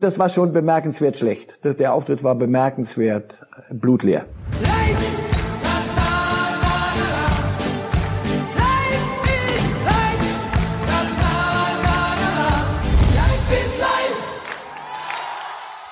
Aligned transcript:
Das 0.00 0.16
war 0.16 0.28
schon 0.28 0.52
bemerkenswert 0.52 1.16
schlecht. 1.16 1.58
Der 1.64 1.92
Auftritt 1.92 2.22
war 2.22 2.36
bemerkenswert 2.36 3.44
blutleer. 3.68 4.26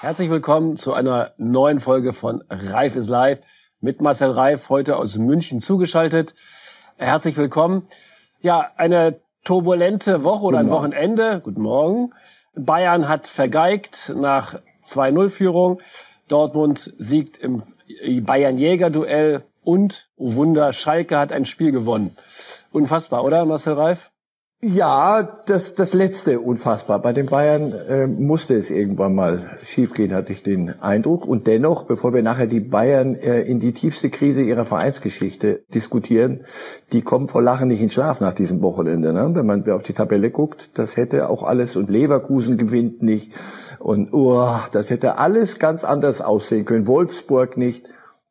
Herzlich 0.01 0.31
willkommen 0.31 0.77
zu 0.77 0.95
einer 0.95 1.33
neuen 1.37 1.81
Folge 1.81 2.13
von 2.13 2.45
Reif 2.49 2.95
ist 2.95 3.09
live 3.09 3.41
mit 3.81 4.01
Marcel 4.01 4.31
Reif 4.31 4.71
heute 4.71 4.99
aus 4.99 5.19
München 5.19 5.61
zugeschaltet. 5.61 6.37
Herzlich 6.97 7.37
willkommen. 7.37 7.89
Ja, 8.41 8.69
eine 8.77 9.19
turbulente 9.43 10.23
Woche 10.23 10.45
oder 10.45 10.59
ein 10.59 10.71
Wochenende. 10.71 11.41
Guten 11.43 11.63
Morgen. 11.63 12.13
Bayern 12.57 13.09
hat 13.09 13.29
vergeigt 13.29 14.13
nach 14.17 14.61
2-0-Führung. 14.85 15.81
Dortmund 16.29 16.93
siegt 16.97 17.39
im 17.39 17.63
Bayern-Jäger-Duell 18.25 19.45
und, 19.63 20.09
oh 20.17 20.35
Wunder, 20.35 20.73
Schalke 20.73 21.19
hat 21.19 21.33
ein 21.33 21.45
Spiel 21.45 21.71
gewonnen. 21.71 22.17
Unfassbar, 22.73 23.25
oder 23.25 23.45
Marcel 23.45 23.75
Reif? 23.75 24.11
Ja, 24.63 25.23
das, 25.47 25.75
das 25.75 25.93
letzte 25.93 26.41
unfassbar. 26.41 27.01
Bei 27.01 27.13
den 27.13 27.27
Bayern 27.27 27.75
äh, 27.91 28.07
musste 28.07 28.55
es 28.55 28.71
irgendwann 28.71 29.15
mal 29.15 29.51
schiefgehen, 29.63 30.15
hatte 30.15 30.33
ich 30.33 30.43
den 30.43 30.81
Eindruck. 30.81 31.27
Und 31.27 31.47
dennoch, 31.47 31.83
bevor 31.83 32.15
wir 32.15 32.23
nachher 32.23 32.47
die 32.47 32.61
Bayern 32.61 33.17
äh, 33.17 33.43
in 33.43 33.61
die 33.61 33.73
tiefste 33.73 34.09
Krise 34.09 34.41
ihrer 34.41 34.65
Vereinsgeschichte 34.65 35.63
diskutieren, 35.75 36.47
die 36.93 37.03
kommen 37.03 37.29
vor 37.29 37.43
Lachen 37.43 37.69
nicht 37.69 37.83
in 37.83 37.91
Schlaf 37.91 38.21
nach 38.21 38.33
diesem 38.33 38.63
Wochenende. 38.63 39.13
Ne? 39.13 39.31
Wenn 39.35 39.45
man 39.45 39.71
auf 39.71 39.83
die 39.83 39.93
Tabelle 39.93 40.31
guckt, 40.31 40.71
das 40.73 40.97
hätte 40.97 41.29
auch 41.29 41.43
alles 41.43 41.77
und 41.77 41.91
Leverkusen 41.91 42.57
gewinnt 42.57 43.03
nicht 43.03 43.33
und 43.79 44.15
oh, 44.15 44.59
das 44.73 44.89
hätte 44.89 45.19
alles 45.19 45.59
ganz 45.59 45.85
anders 45.85 46.23
aussehen 46.23 46.65
können. 46.65 46.87
Wolfsburg 46.87 47.59
nicht. 47.59 47.85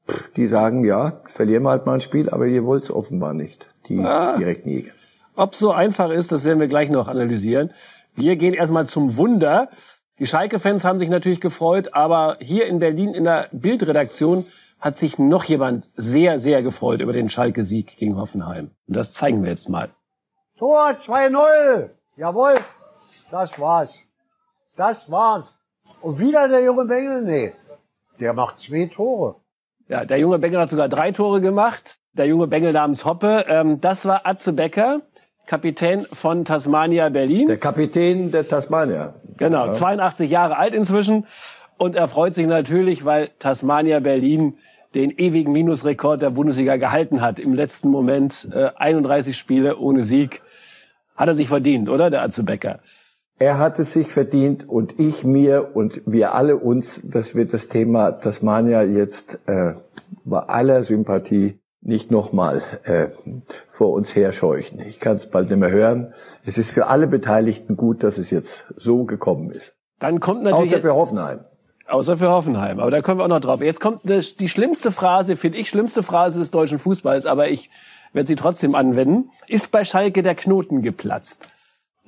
Pff, 0.10 0.32
die 0.36 0.48
sagen, 0.48 0.86
ja, 0.86 1.22
verlieren 1.26 1.64
wir 1.64 1.70
halt 1.70 1.86
mal 1.86 1.94
ein 1.94 2.02
Spiel, 2.02 2.32
aber 2.32 2.48
ihr 2.48 2.66
wollt 2.66 2.84
es 2.84 2.92
offenbar 2.92 3.36
nicht, 3.36 3.68
die 3.88 4.00
ah. 4.00 4.36
direkten 4.38 4.70
Jäger. 4.70 4.92
Ob 5.36 5.56
so 5.56 5.72
einfach 5.72 6.10
ist, 6.10 6.32
das 6.32 6.44
werden 6.44 6.60
wir 6.60 6.68
gleich 6.68 6.90
noch 6.90 7.08
analysieren. 7.08 7.72
Wir 8.16 8.38
gehen 8.38 8.54
erstmal 8.54 8.86
zum 8.86 9.18
Wunder. 9.18 9.70
Die 10.20 10.26
Schalke-Fans 10.26 10.86
haben 10.86 10.98
sich 10.98 11.10
natürlich 11.10 11.42
gefreut, 11.42 11.94
aber 11.94 12.38
hier 12.40 12.68
in 12.68 12.80
Berlin 12.80 13.14
in 13.14 13.26
der 13.26 13.50
Bildredaktion 13.52 14.46
hat 14.80 14.96
sich 14.96 15.20
noch 15.20 15.44
jemand 15.44 15.90
sehr, 15.98 16.40
sehr 16.40 16.62
gefreut 16.62 17.02
über 17.02 17.12
den 17.12 17.30
Schalke-Sieg 17.30 17.98
gegen 17.98 18.18
Hoffenheim. 18.18 18.72
Und 18.88 18.96
das 18.96 19.14
zeigen 19.14 19.44
wir 19.44 19.50
jetzt 19.50 19.68
mal. 19.68 19.90
Tor 20.58 20.92
2-0. 20.92 21.90
Jawohl. 22.16 22.56
Das 23.30 23.60
war's. 23.60 24.00
Das 24.78 25.12
war's. 25.12 25.58
Und 26.02 26.20
wieder 26.20 26.48
der 26.48 26.64
junge 26.64 26.86
Bengel? 26.86 27.24
Nee. 27.24 27.54
Der 28.20 28.34
macht 28.34 28.60
zwei 28.60 28.86
Tore. 28.86 29.36
Ja, 29.90 30.06
der 30.06 30.18
junge 30.18 30.40
Bengel 30.40 30.62
hat 30.62 30.70
sogar 30.70 30.88
drei 30.88 31.12
Tore 31.12 31.42
gemacht. 31.42 31.98
Der 32.14 32.28
junge 32.28 32.48
Bengel 32.48 32.72
namens 32.72 33.04
Hoppe. 33.04 33.46
Ähm, 33.50 33.82
das 33.82 34.06
war 34.06 34.26
Atze 34.26 34.54
Becker. 34.54 35.02
Kapitän 35.46 36.06
von 36.12 36.46
Tasmania 36.46 37.10
Berlin. 37.10 37.48
Der 37.48 37.58
Kapitän 37.58 38.32
der 38.32 38.48
Tasmania. 38.48 39.14
Genau, 39.38 39.68
ja. 39.68 39.72
82 39.72 40.30
Jahre 40.30 40.58
alt 40.58 40.74
inzwischen. 40.74 41.26
Und 41.78 41.96
er 41.96 42.08
freut 42.08 42.34
sich 42.34 42.48
natürlich, 42.48 43.06
weil 43.06 43.30
Tasmania 43.40 44.00
Berlin 44.00 44.58
den 44.94 45.12
ewigen 45.12 45.52
Minusrekord 45.52 46.22
der 46.22 46.30
Bundesliga 46.30 46.78
gehalten 46.78 47.22
hat. 47.22 47.38
Im 47.38 47.54
letzten 47.54 47.90
Moment 47.90 48.48
äh, 48.52 48.70
31 48.76 49.38
Spiele 49.38 49.78
ohne 49.78 50.04
Sieg. 50.04 50.42
Hat 51.16 51.28
er 51.28 51.36
sich 51.36 51.48
verdient, 51.48 51.90
oder, 51.90 52.10
der 52.10 52.28
Becker? 52.44 52.80
Er 53.38 53.58
hat 53.58 53.80
es 53.80 53.92
sich 53.92 54.08
verdient 54.08 54.68
und 54.68 55.00
ich 55.00 55.24
mir 55.26 55.76
und 55.76 56.02
wir 56.06 56.34
alle 56.34 56.58
uns, 56.58 57.02
dass 57.04 57.36
wir 57.36 57.46
das 57.46 57.68
Thema 57.68 58.12
Tasmania 58.12 58.84
jetzt 58.84 59.40
äh, 59.46 59.74
bei 60.24 60.40
aller 60.40 60.84
Sympathie 60.84 61.60
nicht 61.86 62.12
nochmal 62.12 62.62
äh, 62.84 63.08
vor 63.70 63.92
uns 63.92 64.16
herscheuchen. 64.16 64.80
Ich 64.80 65.00
kann 65.00 65.18
es 65.18 65.28
bald 65.28 65.50
nicht 65.50 65.60
mehr 65.60 65.70
hören. 65.70 66.14
Es 66.46 66.58
ist 66.58 66.72
für 66.72 66.88
alle 66.88 67.08
Beteiligten 67.08 67.78
gut, 67.78 68.04
dass 68.04 68.18
es 68.18 68.32
jetzt 68.32 68.66
so 68.76 69.06
gekommen 69.06 69.52
ist. 69.52 69.74
Dann 70.00 70.20
kommt 70.20 70.44
natürlich 70.44 70.74
außer 70.74 70.82
für 70.82 70.96
Hoffenheim. 70.96 71.46
Außer 71.88 72.18
für 72.18 72.30
Hoffenheim, 72.30 72.80
aber 72.80 72.90
da 72.90 73.02
kommen 73.02 73.20
wir 73.20 73.26
auch 73.26 73.30
noch 73.30 73.40
drauf. 73.40 73.62
Jetzt 73.62 73.80
kommt 73.80 74.02
die 74.04 74.50
schlimmste 74.50 74.92
Phrase, 74.92 75.36
finde 75.36 75.60
ich, 75.60 75.70
schlimmste 75.70 76.02
Phrase 76.02 76.40
des 76.40 76.50
deutschen 76.50 76.80
Fußballs, 76.80 77.28
aber 77.28 77.50
ich 77.50 77.70
werde 78.12 78.26
sie 78.26 78.36
trotzdem 78.36 78.74
anwenden. 78.74 79.30
Ist 79.48 79.70
bei 79.70 79.84
Schalke 79.84 80.24
der 80.24 80.34
Knoten 80.34 80.82
geplatzt? 80.82 81.48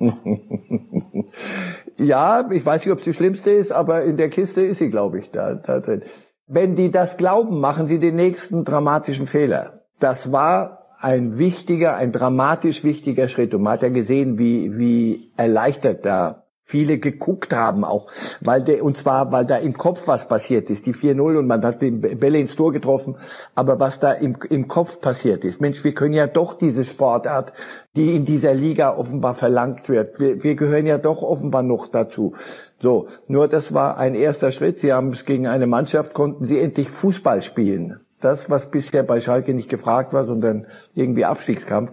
ja, 1.98 2.50
ich 2.50 2.66
weiß 2.66 2.84
nicht, 2.84 2.92
ob 2.92 2.98
es 2.98 3.04
die 3.04 3.14
schlimmste 3.14 3.50
ist, 3.50 3.70
aber 3.70 4.02
in 4.02 4.16
der 4.16 4.30
Kiste 4.30 4.62
ist 4.62 4.78
sie, 4.78 4.90
glaube 4.90 5.20
ich, 5.20 5.30
da, 5.30 5.54
da 5.54 5.78
drin. 5.78 6.02
Wenn 6.48 6.76
die 6.76 6.90
das 6.90 7.18
glauben, 7.18 7.60
machen 7.60 7.88
sie 7.88 7.98
den 7.98 8.16
nächsten 8.16 8.64
dramatischen 8.64 9.26
Fehler. 9.26 9.82
Das 9.98 10.32
war 10.32 10.86
ein 10.98 11.38
wichtiger, 11.38 11.96
ein 11.96 12.10
dramatisch 12.10 12.84
wichtiger 12.84 13.28
Schritt. 13.28 13.54
Und 13.54 13.62
man 13.62 13.74
hat 13.74 13.82
ja 13.82 13.90
gesehen, 13.90 14.38
wie, 14.38 14.76
wie 14.78 15.32
erleichtert 15.36 16.06
da 16.06 16.47
viele 16.68 16.98
geguckt 16.98 17.54
haben 17.54 17.82
auch, 17.82 18.08
weil 18.42 18.62
der, 18.62 18.84
und 18.84 18.94
zwar, 18.94 19.32
weil 19.32 19.46
da 19.46 19.56
im 19.56 19.72
Kopf 19.72 20.06
was 20.06 20.28
passiert 20.28 20.68
ist, 20.68 20.84
die 20.84 20.92
4-0 20.92 21.38
und 21.38 21.46
man 21.46 21.64
hat 21.64 21.80
die 21.80 21.90
Bälle 21.90 22.38
ins 22.38 22.56
Tor 22.56 22.72
getroffen, 22.72 23.16
aber 23.54 23.80
was 23.80 24.00
da 24.00 24.12
im, 24.12 24.36
im 24.50 24.68
Kopf 24.68 25.00
passiert 25.00 25.44
ist. 25.44 25.62
Mensch, 25.62 25.82
wir 25.82 25.94
können 25.94 26.12
ja 26.12 26.26
doch 26.26 26.58
diese 26.58 26.84
Sportart, 26.84 27.54
die 27.96 28.14
in 28.14 28.26
dieser 28.26 28.52
Liga 28.52 28.94
offenbar 28.94 29.34
verlangt 29.34 29.88
wird, 29.88 30.20
wir, 30.20 30.44
wir 30.44 30.56
gehören 30.56 30.86
ja 30.86 30.98
doch 30.98 31.22
offenbar 31.22 31.62
noch 31.62 31.86
dazu. 31.86 32.34
So, 32.80 33.08
nur 33.28 33.48
das 33.48 33.72
war 33.72 33.96
ein 33.96 34.14
erster 34.14 34.52
Schritt. 34.52 34.78
Sie 34.78 34.92
haben 34.92 35.12
es 35.12 35.24
gegen 35.24 35.46
eine 35.46 35.66
Mannschaft, 35.66 36.12
konnten 36.12 36.44
sie 36.44 36.60
endlich 36.60 36.90
Fußball 36.90 37.40
spielen. 37.40 38.00
Das, 38.20 38.50
was 38.50 38.70
bisher 38.70 39.04
bei 39.04 39.20
Schalke 39.22 39.54
nicht 39.54 39.70
gefragt 39.70 40.12
war, 40.12 40.26
sondern 40.26 40.66
irgendwie 40.94 41.24
Abstiegskampf 41.24 41.92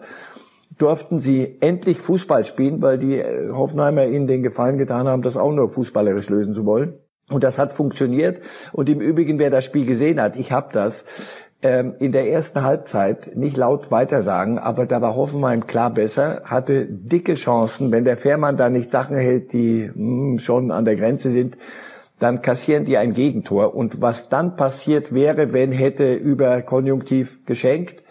durften 0.78 1.20
sie 1.20 1.58
endlich 1.62 2.00
Fußball 2.00 2.46
spielen, 2.46 2.82
weil 2.82 2.98
die 2.98 3.20
äh, 3.20 3.52
Hoffenheimer 3.52 4.06
ihnen 4.06 4.28
den 4.28 4.44
Gefallen 4.44 4.78
getan 4.78 5.08
haben, 5.08 5.22
das 5.22 5.38
auch 5.38 5.52
nur 5.52 5.70
fußballerisch 5.70 6.30
lösen 6.30 6.54
zu 6.54 6.66
wollen. 6.66 6.96
Und 7.30 7.44
das 7.44 7.58
hat 7.58 7.72
funktioniert. 7.74 8.42
Und 8.72 8.88
im 8.90 9.02
Übrigen, 9.02 9.40
wer 9.40 9.50
das 9.50 9.66
Spiel 9.66 9.86
gesehen 9.86 10.22
hat, 10.22 10.36
ich 10.36 10.52
habe 10.52 10.70
das, 10.72 11.06
ähm, 11.66 11.96
in 12.00 12.12
der 12.12 12.30
ersten 12.30 12.62
Halbzeit 12.62 13.36
nicht 13.36 13.58
laut 13.58 13.90
weitersagen, 13.90 14.60
aber 14.60 14.86
da 14.86 15.02
war 15.02 15.16
Hoffenheim 15.16 15.66
klar 15.66 15.92
besser, 15.92 16.44
hatte 16.46 16.86
dicke 16.86 17.34
Chancen. 17.34 17.92
Wenn 17.92 18.06
der 18.06 18.18
Fährmann 18.18 18.58
da 18.58 18.70
nicht 18.70 18.92
Sachen 18.92 19.18
hält, 19.18 19.54
die 19.54 19.90
mh, 19.94 19.94
hm, 19.96 20.40
schon 20.40 20.72
an 20.72 20.86
der 20.86 20.96
Grenze 20.96 21.32
sind, 21.32 21.58
dann 22.20 22.42
kassieren 22.42 22.86
die 22.86 22.98
ein 22.98 23.14
Gegentor. 23.14 23.74
Und 23.74 24.02
was 24.02 24.30
dann 24.30 24.56
passiert 24.56 25.14
wäre, 25.14 25.54
wenn 25.54 25.72
hätte 25.72 26.14
über 26.14 26.62
Konjunktiv 26.62 27.46
geschenkt, 27.46 28.04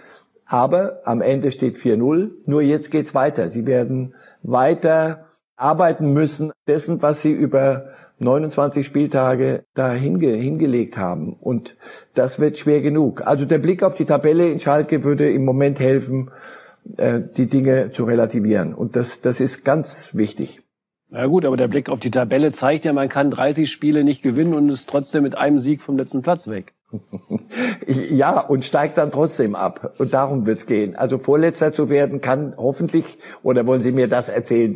aber 0.54 1.00
am 1.03 1.20
Ende 1.20 1.50
steht 1.50 1.76
4-0. 1.76 2.31
Nur 2.47 2.62
jetzt 2.62 2.92
geht's 2.92 3.12
weiter. 3.12 3.50
Sie 3.50 3.66
werden 3.66 4.15
weiter 4.44 5.25
arbeiten 5.56 6.12
müssen 6.12 6.53
dessen, 6.69 7.03
was 7.03 7.22
sie 7.22 7.32
über 7.32 7.87
29 8.20 8.87
Spieltage 8.87 9.65
da 9.75 9.92
hinge 9.92 10.28
hingelegt 10.28 10.97
haben. 10.97 11.32
Und 11.32 11.75
das 12.15 12.38
wird 12.38 12.56
schwer 12.56 12.82
genug. 12.82 13.26
Also 13.26 13.47
der 13.47 13.59
Blick 13.59 13.82
auf 13.82 13.97
die 13.97 14.04
Tabelle 14.04 14.48
in 14.48 14.60
Schalke 14.60 15.03
würde 15.03 15.28
im 15.28 15.44
Moment 15.44 15.81
helfen, 15.81 16.31
äh, 16.98 17.19
die 17.36 17.47
Dinge 17.47 17.91
zu 17.91 18.04
relativieren. 18.04 18.75
Und 18.75 18.94
das, 18.94 19.21
das 19.21 19.41
ist 19.41 19.65
ganz 19.65 20.10
wichtig. 20.15 20.62
Na 21.10 21.26
gut, 21.26 21.44
aber 21.47 21.56
der 21.56 21.69
Blick 21.69 21.88
auf 21.88 21.98
die 21.98 22.12
Tabelle 22.12 22.53
zeigt 22.53 22.84
ja, 22.84 22.92
man 22.92 23.09
kann 23.09 23.32
30 23.32 23.69
Spiele 23.69 24.04
nicht 24.04 24.22
gewinnen 24.22 24.54
und 24.54 24.69
ist 24.69 24.88
trotzdem 24.88 25.25
mit 25.25 25.36
einem 25.36 25.59
Sieg 25.59 25.82
vom 25.82 25.97
letzten 25.97 26.22
Platz 26.22 26.47
weg. 26.47 26.75
Ja, 28.10 28.41
und 28.41 28.65
steigt 28.65 28.99
dann 28.99 29.10
trotzdem 29.10 29.55
ab. 29.55 29.94
Und 29.99 30.15
darum 30.15 30.47
wird's 30.47 30.66
gehen. 30.66 30.97
Also 30.97 31.19
Vorletzter 31.19 31.72
zu 31.72 31.88
werden 31.88 32.21
kann 32.21 32.55
hoffentlich, 32.56 33.19
oder 33.43 33.66
wollen 33.66 33.81
Sie 33.81 33.93
mir 33.93 34.09
das 34.09 34.28
erzählen, 34.28 34.75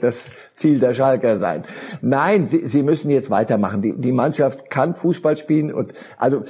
das 0.00 0.30
Ziel 0.56 0.78
der 0.80 0.94
Schalker 0.94 1.38
sein? 1.38 1.64
Nein, 2.00 2.46
Sie, 2.46 2.82
müssen 2.82 3.10
jetzt 3.10 3.30
weitermachen. 3.30 3.82
Die, 3.82 4.12
Mannschaft 4.12 4.70
kann 4.70 4.94
Fußball 4.94 5.36
spielen. 5.36 5.72
Und 5.72 5.92
also 6.18 6.42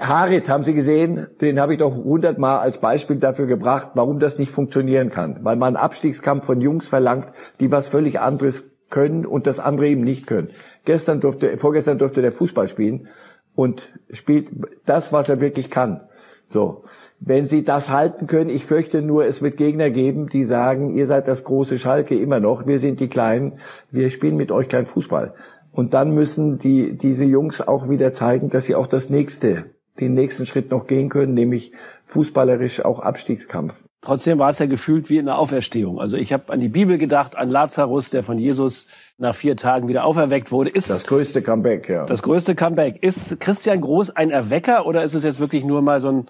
Harit, 0.00 0.48
haben 0.48 0.64
Sie 0.64 0.74
gesehen, 0.74 1.26
den 1.40 1.60
habe 1.60 1.74
ich 1.74 1.78
doch 1.78 1.94
hundertmal 1.94 2.58
als 2.58 2.78
Beispiel 2.78 3.16
dafür 3.16 3.46
gebracht, 3.46 3.90
warum 3.94 4.18
das 4.18 4.38
nicht 4.38 4.50
funktionieren 4.50 5.10
kann. 5.10 5.40
Weil 5.42 5.56
man 5.56 5.76
Abstiegskampf 5.76 6.46
von 6.46 6.60
Jungs 6.60 6.88
verlangt, 6.88 7.28
die 7.60 7.70
was 7.70 7.88
völlig 7.88 8.20
anderes 8.20 8.64
können 8.90 9.26
und 9.26 9.46
das 9.46 9.58
andere 9.58 9.88
eben 9.88 10.02
nicht 10.02 10.26
können. 10.26 10.50
Gestern 10.84 11.20
durfte, 11.20 11.56
vorgestern 11.58 11.98
durfte 11.98 12.22
der 12.22 12.32
Fußball 12.32 12.68
spielen 12.68 13.08
und 13.54 13.92
spielt 14.10 14.50
das, 14.86 15.12
was 15.12 15.28
er 15.28 15.40
wirklich 15.40 15.70
kann. 15.70 16.00
So. 16.48 16.82
Wenn 17.20 17.46
sie 17.46 17.64
das 17.64 17.88
halten 17.88 18.26
können, 18.26 18.50
ich 18.50 18.66
fürchte 18.66 19.00
nur, 19.00 19.26
es 19.26 19.42
wird 19.42 19.56
Gegner 19.56 19.90
geben, 19.90 20.28
die 20.28 20.44
sagen, 20.44 20.92
ihr 20.92 21.06
seid 21.06 21.28
das 21.28 21.44
große 21.44 21.78
Schalke 21.78 22.16
immer 22.16 22.40
noch, 22.40 22.66
wir 22.66 22.78
sind 22.78 22.98
die 22.98 23.08
Kleinen, 23.08 23.54
wir 23.90 24.10
spielen 24.10 24.36
mit 24.36 24.50
euch 24.50 24.68
kein 24.68 24.86
Fußball. 24.86 25.34
Und 25.70 25.94
dann 25.94 26.12
müssen 26.12 26.58
die, 26.58 26.98
diese 26.98 27.24
Jungs 27.24 27.60
auch 27.60 27.88
wieder 27.88 28.12
zeigen, 28.12 28.50
dass 28.50 28.66
sie 28.66 28.74
auch 28.74 28.88
das 28.88 29.08
nächste, 29.08 29.66
den 30.00 30.14
nächsten 30.14 30.46
Schritt 30.46 30.70
noch 30.70 30.86
gehen 30.86 31.08
können, 31.08 31.34
nämlich 31.34 31.72
fußballerisch 32.04 32.84
auch 32.84 33.00
Abstiegskampf 33.00 33.84
Trotzdem 34.02 34.40
war 34.40 34.50
es 34.50 34.58
ja 34.58 34.66
gefühlt 34.66 35.10
wie 35.10 35.18
in 35.18 35.26
der 35.26 35.38
Auferstehung. 35.38 36.00
Also 36.00 36.16
ich 36.16 36.32
habe 36.32 36.52
an 36.52 36.58
die 36.58 36.68
Bibel 36.68 36.98
gedacht, 36.98 37.36
an 37.36 37.48
Lazarus, 37.48 38.10
der 38.10 38.24
von 38.24 38.36
Jesus 38.36 38.86
nach 39.16 39.34
vier 39.34 39.56
Tagen 39.56 39.86
wieder 39.86 40.04
auferweckt 40.04 40.50
wurde. 40.50 40.70
Ist 40.70 40.90
das 40.90 41.04
größte 41.04 41.40
Comeback, 41.40 41.88
ja. 41.88 42.04
Das 42.04 42.20
größte 42.22 42.56
Comeback. 42.56 43.00
Ist 43.00 43.38
Christian 43.38 43.80
Groß 43.80 44.10
ein 44.10 44.30
Erwecker 44.30 44.86
oder 44.86 45.04
ist 45.04 45.14
es 45.14 45.22
jetzt 45.22 45.38
wirklich 45.38 45.64
nur 45.64 45.82
mal 45.82 46.00
so 46.00 46.08
ein 46.08 46.26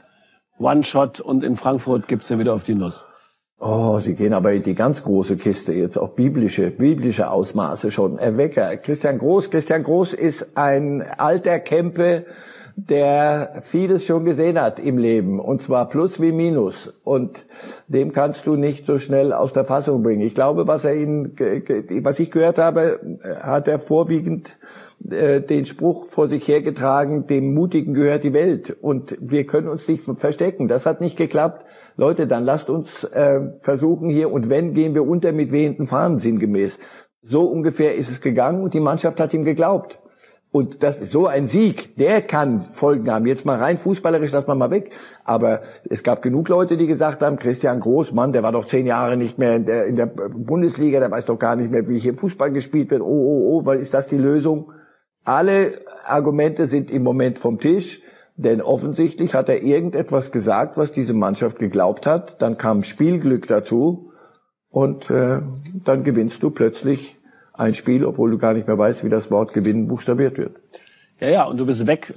One-Shot 0.59 1.21
und 1.21 1.43
in 1.43 1.57
Frankfurt 1.57 2.09
gibt's 2.09 2.29
ja 2.29 2.39
wieder 2.39 2.53
auf 2.53 2.63
die 2.63 2.75
Nuss? 2.75 3.07
Oh, 3.59 4.01
Sie 4.01 4.15
gehen 4.15 4.35
aber 4.35 4.53
in 4.53 4.65
die 4.65 4.75
ganz 4.75 5.03
große 5.03 5.37
Kiste 5.37 5.73
jetzt, 5.73 5.97
auch 5.97 6.11
biblische, 6.11 6.71
biblische 6.71 7.31
Ausmaße 7.31 7.91
schon. 7.91 8.19
Erwecker. 8.19 8.77
Christian 8.77 9.17
Groß. 9.17 9.51
Christian 9.51 9.83
Groß 9.85 10.13
ist 10.13 10.59
ein 10.59 11.01
alter 11.17 11.59
Kempe, 11.61 12.27
der 12.77 13.63
vieles 13.63 14.05
schon 14.05 14.25
gesehen 14.25 14.61
hat 14.61 14.79
im 14.79 14.99
Leben, 14.99 15.41
und 15.41 15.63
zwar 15.63 15.89
plus 15.89 16.21
wie 16.21 16.33
minus. 16.33 16.93
Und 17.05 17.45
dem 17.89 18.13
kannst 18.13 18.47
du 18.47 18.57
nicht 18.57 18.87
so 18.87 18.99
schnell 18.99 19.33
aus 19.33 19.53
der 19.53 19.65
Fassung 19.65 20.03
bringen. 20.03 20.23
Ich 20.23 20.35
glaube, 20.35 20.67
was 20.67 20.85
er 20.85 20.95
ihn, 20.95 21.35
was 22.03 22.19
ich 22.19 22.31
gehört 22.31 22.59
habe, 22.59 23.01
hat 23.43 23.69
er 23.69 23.79
vorwiegend 23.79 24.57
äh, 25.11 25.41
den 25.41 25.67
Spruch 25.67 26.07
vor 26.07 26.29
sich 26.29 26.47
hergetragen, 26.47 27.27
dem 27.27 27.55
Mutigen 27.55 27.95
gehört 27.95 28.25
die 28.25 28.33
Welt 28.33 28.77
und 28.81 29.17
wir 29.21 29.47
können 29.47 29.69
uns 29.69 29.89
nicht 29.89 30.05
verstecken. 30.17 30.69
Das 30.69 30.87
hat 30.87 31.01
nicht 31.01 31.17
geklappt. 31.17 31.65
Leute, 31.97 32.27
dann 32.27 32.45
lasst 32.45 32.71
uns 32.71 33.05
äh, 33.05 33.41
versuchen 33.61 34.09
hier 34.09 34.31
und 34.31 34.49
wenn, 34.49 34.75
gehen 34.75 34.95
wir 34.95 35.07
unter 35.07 35.33
mit 35.33 35.53
wehenden 35.53 35.87
Fahnen 35.87 36.19
sinngemäß. 36.19 36.79
So 37.23 37.45
ungefähr 37.45 37.95
ist 37.95 38.11
es 38.11 38.21
gegangen 38.21 38.63
und 38.63 38.75
die 38.75 38.81
Mannschaft 38.81 39.21
hat 39.21 39.35
ihm 39.35 39.45
geglaubt. 39.45 40.02
Und 40.53 40.83
das 40.83 40.99
so 41.11 41.27
ein 41.27 41.47
Sieg, 41.47 41.97
der 41.97 42.21
kann 42.21 42.61
Folgen 42.61 43.11
haben. 43.11 43.25
Jetzt 43.27 43.47
mal 43.47 43.57
rein 43.57 43.79
fußballerisch, 43.79 44.33
lass 44.33 44.47
mal 44.47 44.55
mal 44.55 44.71
weg. 44.71 44.91
Aber 45.25 45.63
es 45.89 46.03
gab 46.03 46.21
genug 46.21 46.51
Leute, 46.51 46.77
die 46.77 46.87
gesagt 46.87 47.23
haben, 47.23 47.39
Christian 47.39 47.81
Groß, 47.81 48.13
Mann, 48.13 48.35
der 48.35 48.43
war 48.43 48.53
doch 48.53 48.67
zehn 48.67 48.87
Jahre 48.87 49.17
nicht 49.17 49.39
mehr 49.39 49.57
in 49.57 49.65
der, 49.65 49.87
in 49.87 49.97
der 49.97 50.05
Bundesliga, 50.05 51.01
der 51.01 51.11
weiß 51.11 51.25
doch 51.25 51.39
gar 51.39 51.57
nicht 51.57 51.71
mehr, 51.71 51.89
wie 51.89 51.99
hier 51.99 52.13
Fußball 52.13 52.53
gespielt 52.53 52.91
wird. 52.91 53.01
Oh, 53.01 53.07
oh, 53.07 53.57
oh, 53.57 53.67
weil 53.67 53.81
ist 53.81 53.95
das 53.95 54.09
die 54.09 54.19
Lösung? 54.19 54.71
Alle 55.25 55.73
Argumente 56.05 56.67
sind 56.67 56.91
im 56.91 57.03
Moment 57.03 57.39
vom 57.39 57.59
Tisch, 57.59 58.03
denn 58.37 58.61
offensichtlich 58.61 59.33
hat 59.33 59.49
er 59.49 59.63
irgendetwas 59.63 60.33
gesagt, 60.33 60.77
was 60.77 60.93
diese 60.93 61.15
Mannschaft 61.15 61.61
geglaubt 61.61 62.05
hat. 62.05 62.43
Dann 62.43 62.59
kam 62.59 62.83
Spielglück 62.83 63.47
dazu 63.47 64.11
und 64.69 65.09
äh, 65.09 65.41
dann 65.87 66.05
gewinnst 66.05 66.43
du 66.43 66.51
plötzlich 66.51 67.22
ein 67.55 67.75
Spiel, 67.75 68.05
obwohl 68.05 68.31
du 68.31 68.39
gar 68.39 68.55
nicht 68.55 68.67
mehr 68.67 68.79
weißt, 68.79 69.05
wie 69.05 69.09
das 69.09 69.31
Wort 69.31 69.53
gewinnen 69.53 69.89
buchstabiert 69.89 70.39
wird. 70.39 70.57
Ja, 71.21 71.29
ja, 71.29 71.45
und 71.45 71.59
du 71.59 71.67
bist 71.67 71.87
weg, 71.87 72.15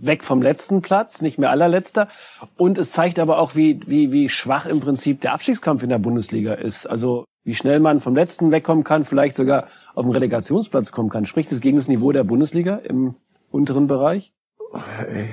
weg 0.00 0.24
vom 0.24 0.42
letzten 0.42 0.82
Platz, 0.82 1.22
nicht 1.22 1.38
mehr 1.38 1.50
allerletzter. 1.50 2.08
Und 2.56 2.78
es 2.78 2.92
zeigt 2.92 3.18
aber 3.18 3.38
auch, 3.38 3.56
wie, 3.56 3.80
wie, 3.86 4.12
wie 4.12 4.28
schwach 4.28 4.66
im 4.66 4.80
Prinzip 4.80 5.20
der 5.20 5.32
Abstiegskampf 5.32 5.82
in 5.82 5.88
der 5.88 5.98
Bundesliga 5.98 6.54
ist. 6.54 6.86
Also 6.86 7.24
wie 7.44 7.54
schnell 7.54 7.80
man 7.80 8.00
vom 8.00 8.14
letzten 8.14 8.52
wegkommen 8.52 8.84
kann, 8.84 9.04
vielleicht 9.04 9.36
sogar 9.36 9.66
auf 9.94 10.04
den 10.04 10.12
Relegationsplatz 10.12 10.92
kommen 10.92 11.10
kann. 11.10 11.26
Spricht 11.26 11.52
es 11.52 11.60
gegen 11.60 11.76
das 11.76 11.88
Niveau 11.88 12.12
der 12.12 12.24
Bundesliga 12.24 12.76
im 12.76 13.14
unteren 13.50 13.86
Bereich? 13.86 14.33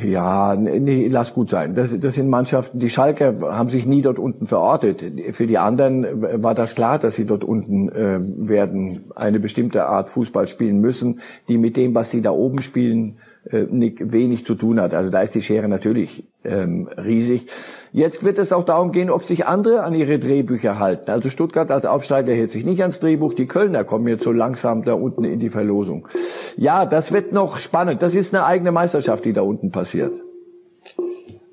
Ja, 0.03 0.55
nee, 0.55 1.07
lass 1.07 1.33
gut 1.33 1.49
sein. 1.49 1.73
Das, 1.73 1.97
das 1.99 2.15
sind 2.15 2.29
Mannschaften, 2.29 2.79
die 2.79 2.89
Schalker 2.89 3.41
haben 3.41 3.69
sich 3.69 3.85
nie 3.85 4.01
dort 4.01 4.19
unten 4.19 4.45
verortet. 4.45 5.03
Für 5.35 5.47
die 5.47 5.57
anderen 5.57 6.43
war 6.43 6.53
das 6.53 6.75
klar, 6.75 6.99
dass 6.99 7.15
sie 7.15 7.25
dort 7.25 7.43
unten 7.43 7.89
äh, 7.89 8.19
werden 8.47 9.05
eine 9.15 9.39
bestimmte 9.39 9.87
Art 9.87 10.09
Fußball 10.09 10.47
spielen 10.47 10.79
müssen, 10.79 11.21
die 11.47 11.57
mit 11.57 11.75
dem, 11.77 11.95
was 11.95 12.11
sie 12.11 12.21
da 12.21 12.31
oben 12.31 12.61
spielen, 12.61 13.17
wenig 13.43 14.45
zu 14.45 14.55
tun 14.55 14.79
hat. 14.79 14.93
Also 14.93 15.09
da 15.09 15.21
ist 15.21 15.33
die 15.33 15.41
Schere 15.41 15.67
natürlich 15.67 16.23
ähm, 16.43 16.87
riesig. 16.95 17.47
Jetzt 17.91 18.23
wird 18.23 18.37
es 18.37 18.53
auch 18.53 18.63
darum 18.63 18.91
gehen, 18.91 19.09
ob 19.09 19.23
sich 19.23 19.47
andere 19.47 19.83
an 19.83 19.95
ihre 19.95 20.19
Drehbücher 20.19 20.77
halten. 20.79 21.09
Also 21.09 21.29
Stuttgart 21.29 21.71
als 21.71 21.85
Aufsteiger 21.85 22.33
hält 22.33 22.51
sich 22.51 22.65
nicht 22.65 22.81
ans 22.81 22.99
Drehbuch. 22.99 23.33
Die 23.33 23.47
Kölner 23.47 23.83
kommen 23.83 24.07
jetzt 24.07 24.23
so 24.23 24.31
langsam 24.31 24.83
da 24.83 24.93
unten 24.93 25.23
in 25.23 25.39
die 25.39 25.49
Verlosung. 25.49 26.07
Ja, 26.55 26.85
das 26.85 27.11
wird 27.11 27.33
noch 27.33 27.57
spannend. 27.57 28.01
Das 28.01 28.13
ist 28.13 28.33
eine 28.33 28.45
eigene 28.45 28.71
Meisterschaft, 28.71 29.25
die 29.25 29.33
da 29.33 29.41
unten 29.41 29.71
passiert. 29.71 30.11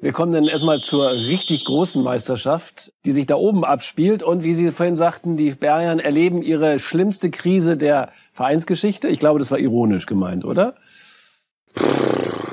Wir 0.01 0.13
kommen 0.13 0.33
dann 0.33 0.45
erstmal 0.45 0.79
zur 0.79 1.11
richtig 1.11 1.65
großen 1.65 2.05
Meisterschaft, 2.05 2.93
die 3.05 3.11
sich 3.11 3.27
da 3.27 3.35
oben 3.35 3.65
abspielt. 3.65 4.23
Und 4.23 4.45
wie 4.45 4.55
Sie 4.55 4.71
vorhin 4.71 4.95
sagten, 4.95 5.37
die 5.37 5.51
Bayern 5.53 5.99
erleben 5.99 6.43
ihre 6.43 6.79
schlimmste 6.79 7.31
Krise 7.31 7.77
der 7.77 8.11
Vereinsgeschichte. 8.33 9.09
Ich 9.09 9.19
glaube, 9.19 9.41
das 9.41 9.51
war 9.51 9.59
ironisch 9.59 10.07
gemeint, 10.07 10.45
oder? 10.45 10.75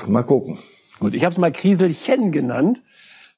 Mal 0.07 0.23
gucken. 0.23 0.59
Gut, 0.99 1.13
ich 1.13 1.23
habe 1.23 1.33
es 1.33 1.37
mal 1.37 1.51
Kriselchen 1.51 2.31
genannt. 2.31 2.83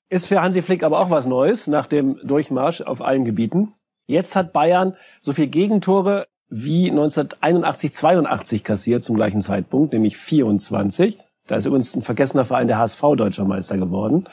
Ist 0.10 0.28
für 0.28 0.42
Hansi 0.42 0.62
Flick 0.62 0.84
aber 0.84 1.00
auch 1.00 1.10
was 1.10 1.28
Neues 1.28 1.68
nach 1.68 1.88
dem 1.88 2.20
Durchmarsch 2.24 2.82
auf 2.82 3.02
allen 3.02 3.26
Gebieten. 3.26 3.74
Jetzt 4.06 4.36
hat 4.36 4.54
Bayern 4.54 4.96
so 5.20 5.34
viel 5.34 5.48
Gegentore 5.48 6.28
wie 6.50 6.90
1981, 6.90 7.94
82 7.94 8.64
kassiert 8.64 9.04
zum 9.04 9.18
gleichen 9.18 9.42
Zeitpunkt, 9.42 9.92
nämlich 9.94 10.16
24. 10.16 11.18
Da 11.46 11.58
ist 11.58 11.66
übrigens 11.66 11.94
ein 11.96 12.02
vergessener 12.02 12.46
Verein 12.46 12.68
der 12.68 12.78
HSV 12.78 13.02
deutscher 13.18 13.44
Meister 13.44 13.78
geworden. 13.78 14.26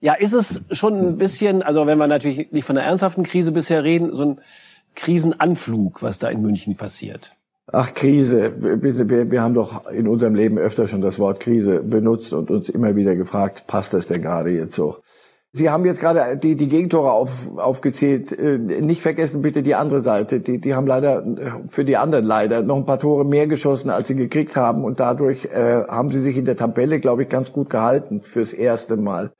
Ja, 0.00 0.14
ist 0.14 0.32
es 0.32 0.64
schon 0.70 0.98
ein 0.98 1.18
bisschen, 1.18 1.62
also 1.62 1.86
wenn 1.86 1.98
wir 1.98 2.06
natürlich 2.06 2.50
nicht 2.52 2.64
von 2.64 2.78
einer 2.78 2.86
ernsthaften 2.86 3.24
Krise 3.24 3.52
bisher 3.52 3.84
reden, 3.84 4.14
so 4.14 4.24
ein 4.24 4.40
Krisenanflug, 4.94 6.02
was 6.02 6.18
da 6.18 6.28
in 6.30 6.40
München 6.40 6.76
passiert. 6.76 7.34
Ach, 7.72 7.94
Krise. 7.94 8.52
Wir, 8.58 9.08
wir, 9.08 9.30
wir 9.30 9.42
haben 9.42 9.54
doch 9.54 9.88
in 9.90 10.08
unserem 10.08 10.34
Leben 10.34 10.58
öfter 10.58 10.88
schon 10.88 11.00
das 11.00 11.18
Wort 11.18 11.40
Krise 11.40 11.82
benutzt 11.82 12.32
und 12.32 12.50
uns 12.50 12.68
immer 12.68 12.96
wieder 12.96 13.14
gefragt, 13.14 13.66
passt 13.66 13.92
das 13.94 14.06
denn 14.06 14.22
gerade 14.22 14.50
jetzt 14.50 14.74
so? 14.74 14.96
Sie 15.52 15.68
haben 15.68 15.84
jetzt 15.84 16.00
gerade 16.00 16.36
die, 16.36 16.54
die 16.54 16.68
Gegentore 16.68 17.10
auf, 17.10 17.56
aufgezählt. 17.56 18.30
Äh, 18.32 18.58
nicht 18.58 19.02
vergessen 19.02 19.42
bitte 19.42 19.62
die 19.62 19.74
andere 19.74 20.00
Seite. 20.00 20.40
Die, 20.40 20.60
die 20.60 20.74
haben 20.74 20.86
leider, 20.86 21.24
für 21.66 21.84
die 21.84 21.96
anderen 21.96 22.24
leider, 22.24 22.62
noch 22.62 22.76
ein 22.76 22.86
paar 22.86 23.00
Tore 23.00 23.24
mehr 23.24 23.48
geschossen, 23.48 23.90
als 23.90 24.08
sie 24.08 24.14
gekriegt 24.14 24.54
haben. 24.54 24.84
Und 24.84 25.00
dadurch 25.00 25.46
äh, 25.46 25.84
haben 25.88 26.10
sie 26.10 26.20
sich 26.20 26.36
in 26.36 26.44
der 26.44 26.56
Tabelle, 26.56 27.00
glaube 27.00 27.24
ich, 27.24 27.28
ganz 27.28 27.52
gut 27.52 27.70
gehalten 27.70 28.20
fürs 28.20 28.52
erste 28.52 28.96
Mal. 28.96 29.32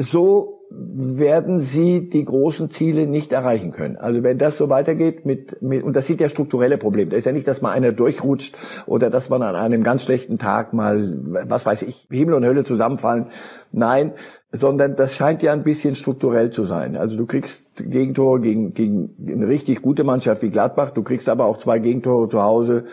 So 0.00 0.58
werden 0.70 1.58
sie 1.58 2.08
die 2.08 2.24
großen 2.24 2.70
Ziele 2.70 3.06
nicht 3.06 3.32
erreichen 3.32 3.72
können. 3.72 3.96
Also 3.96 4.22
wenn 4.22 4.38
das 4.38 4.58
so 4.58 4.68
weitergeht 4.68 5.24
mit, 5.26 5.60
mit 5.62 5.82
und 5.82 5.94
das 5.94 6.06
sind 6.06 6.20
ja 6.20 6.28
strukturelle 6.28 6.78
Probleme. 6.78 7.10
Das 7.10 7.20
ist 7.20 7.24
ja 7.24 7.32
nicht, 7.32 7.48
dass 7.48 7.62
mal 7.62 7.72
einer 7.72 7.90
durchrutscht 7.90 8.56
oder 8.86 9.10
dass 9.10 9.28
man 9.28 9.42
an 9.42 9.56
einem 9.56 9.82
ganz 9.82 10.04
schlechten 10.04 10.38
Tag 10.38 10.74
mal, 10.74 11.18
was 11.48 11.66
weiß 11.66 11.82
ich, 11.82 12.06
Himmel 12.10 12.34
und 12.34 12.44
Hölle 12.44 12.64
zusammenfallen. 12.64 13.26
Nein, 13.72 14.12
sondern 14.52 14.94
das 14.94 15.14
scheint 15.16 15.42
ja 15.42 15.52
ein 15.52 15.64
bisschen 15.64 15.94
strukturell 15.94 16.50
zu 16.50 16.64
sein. 16.64 16.96
Also 16.96 17.16
du 17.16 17.26
kriegst 17.26 17.64
Gegentore 17.76 18.40
gegen, 18.40 18.74
gegen 18.74 19.16
eine 19.26 19.48
richtig 19.48 19.82
gute 19.82 20.04
Mannschaft 20.04 20.42
wie 20.42 20.50
Gladbach, 20.50 20.90
du 20.90 21.02
kriegst 21.02 21.28
aber 21.28 21.46
auch 21.46 21.58
zwei 21.58 21.78
Gegentore 21.78 22.28
zu 22.28 22.42
Hause 22.42 22.84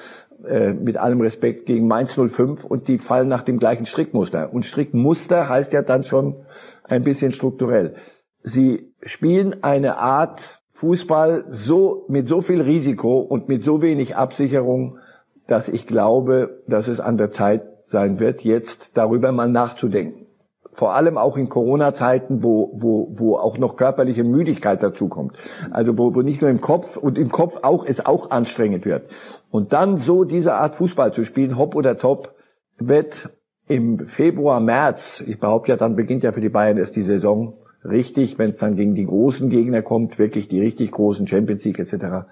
äh, 0.48 0.74
mit 0.74 0.98
allem 0.98 1.22
Respekt 1.22 1.66
gegen 1.66 1.88
Mainz 1.88 2.14
05 2.14 2.64
und 2.64 2.88
die 2.88 2.98
fallen 2.98 3.28
nach 3.28 3.44
dem 3.44 3.60
gleichen 3.60 3.86
Strickmuster. 3.86 4.54
Und 4.54 4.66
Strickmuster 4.66 5.50
heißt 5.50 5.74
ja 5.74 5.82
dann 5.82 6.04
schon 6.04 6.36
ein 6.84 7.04
bisschen 7.04 7.32
strukturell. 7.32 7.96
Sie 8.42 8.94
spielen 9.04 9.64
eine 9.64 9.98
Art 9.98 10.62
Fußball 10.72 11.46
so, 11.48 12.06
mit 12.10 12.28
so 12.28 12.42
viel 12.42 12.62
Risiko 12.62 13.20
und 13.20 13.48
mit 13.48 13.64
so 13.64 13.82
wenig 13.82 14.16
Absicherung, 14.16 15.00
dass 15.48 15.70
ich 15.70 15.88
glaube, 15.88 16.62
dass 16.68 16.88
es 16.88 17.00
an 17.00 17.18
der 17.18 17.32
Zeit 17.32 17.64
sein 17.86 18.20
wird, 18.20 18.42
jetzt 18.42 18.92
darüber 18.96 19.32
mal 19.32 19.50
nachzudenken 19.50 20.25
vor 20.76 20.94
allem 20.94 21.18
auch 21.18 21.38
in 21.38 21.48
Corona-Zeiten, 21.48 22.44
wo, 22.44 22.70
wo, 22.74 23.08
wo 23.12 23.38
auch 23.38 23.58
noch 23.58 23.78
körperliche 23.78 24.26
Müdigkeit 24.26 24.84
dazukommt. 24.84 25.38
Also 25.72 25.98
wo, 25.98 26.14
wo 26.14 26.22
nicht 26.22 26.42
nur 26.42 26.52
im 26.52 26.60
Kopf 26.60 26.98
und 26.98 27.18
im 27.18 27.30
Kopf 27.30 27.60
auch 27.64 27.86
es 27.86 28.06
auch 28.06 28.30
anstrengend 28.30 28.84
wird. 28.84 29.10
Und 29.52 29.72
dann 29.72 29.96
so 29.96 30.26
diese 30.26 30.56
Art 30.56 30.76
Fußball 30.76 31.14
zu 31.14 31.24
spielen, 31.24 31.58
hopp 31.58 31.76
oder 31.76 31.98
top, 31.98 32.36
wird 32.78 33.30
im 33.70 34.06
Februar, 34.06 34.60
März, 34.60 35.24
ich 35.26 35.40
behaupte 35.40 35.72
ja, 35.72 35.78
dann 35.78 35.96
beginnt 35.96 36.26
ja 36.26 36.34
für 36.34 36.42
die 36.42 36.50
Bayern 36.50 36.78
erst 36.78 36.98
die 36.98 37.04
Saison 37.04 37.54
richtig, 37.86 38.38
wenn 38.38 38.50
es 38.50 38.58
dann 38.58 38.76
gegen 38.76 38.96
die 38.96 39.06
großen 39.06 39.50
Gegner 39.50 39.82
kommt, 39.82 40.20
wirklich 40.20 40.50
die 40.50 40.60
richtig 40.60 40.92
großen 40.92 41.26
Champions 41.26 41.64
League 41.64 41.80
etc. 41.80 42.28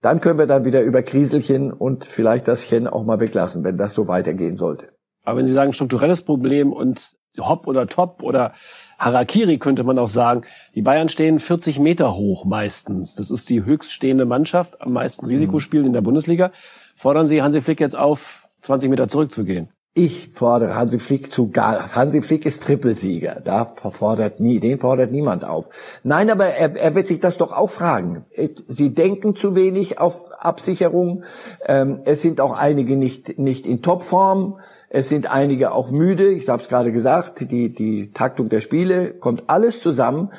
Dann 0.00 0.20
können 0.22 0.38
wir 0.38 0.46
dann 0.46 0.64
wieder 0.64 0.80
über 0.80 1.02
Kriselchen 1.02 1.70
und 1.70 2.06
vielleicht 2.06 2.48
das 2.48 2.62
Chen 2.62 2.86
auch 2.86 3.04
mal 3.04 3.20
weglassen, 3.20 3.62
wenn 3.62 3.76
das 3.76 3.92
so 3.92 4.08
weitergehen 4.08 4.56
sollte. 4.56 4.88
Aber 5.24 5.40
wenn 5.40 5.46
Sie 5.46 5.52
sagen 5.52 5.74
strukturelles 5.74 6.22
Problem 6.22 6.72
und 6.72 7.17
Hop 7.38 7.66
oder 7.66 7.86
Top 7.86 8.22
oder 8.22 8.52
Harakiri 8.98 9.58
könnte 9.58 9.84
man 9.84 9.98
auch 9.98 10.08
sagen. 10.08 10.42
Die 10.74 10.82
Bayern 10.82 11.08
stehen 11.08 11.38
40 11.38 11.78
Meter 11.78 12.14
hoch 12.14 12.44
meistens. 12.44 13.14
Das 13.14 13.30
ist 13.30 13.48
die 13.50 13.64
höchststehende 13.64 14.24
Mannschaft, 14.24 14.80
am 14.80 14.92
meisten 14.92 15.26
Risikospielen 15.26 15.86
in 15.86 15.92
der 15.92 16.00
Bundesliga. 16.00 16.50
Fordern 16.96 17.26
Sie 17.26 17.42
Hansi 17.42 17.60
Flick 17.60 17.80
jetzt 17.80 17.96
auf, 17.96 18.48
20 18.62 18.90
Meter 18.90 19.08
zurückzugehen? 19.08 19.68
Ich 19.94 20.28
fordere 20.28 20.76
Hansi 20.76 21.00
Flick 21.00 21.32
zu 21.32 21.50
gar. 21.50 21.96
Hansi 21.96 22.22
Flick 22.22 22.46
ist 22.46 22.62
Trippelsieger. 22.62 23.40
Da 23.44 23.64
fordert 23.64 24.38
nie, 24.38 24.60
den 24.60 24.78
fordert 24.78 25.10
niemand 25.10 25.44
auf. 25.44 25.70
Nein, 26.04 26.30
aber 26.30 26.46
er, 26.46 26.76
er 26.76 26.94
wird 26.94 27.08
sich 27.08 27.18
das 27.18 27.36
doch 27.36 27.50
auch 27.50 27.70
fragen. 27.70 28.24
Sie 28.68 28.94
denken 28.94 29.34
zu 29.34 29.56
wenig 29.56 29.98
auf 29.98 30.30
Absicherung. 30.38 31.24
Ähm, 31.66 32.02
es 32.04 32.22
sind 32.22 32.40
auch 32.40 32.56
einige 32.56 32.96
nicht 32.96 33.40
nicht 33.40 33.66
in 33.66 33.82
Topform. 33.82 34.60
Es 34.90 35.08
sind 35.08 35.30
einige 35.30 35.72
auch 35.72 35.90
müde. 35.90 36.28
Ich 36.28 36.48
habe 36.48 36.62
es 36.62 36.68
gerade 36.68 36.92
gesagt. 36.92 37.40
Die 37.50 37.72
die 37.72 38.10
Taktung 38.12 38.48
der 38.48 38.60
Spiele 38.60 39.12
kommt 39.12 39.44
alles 39.48 39.80
zusammen. 39.80 40.30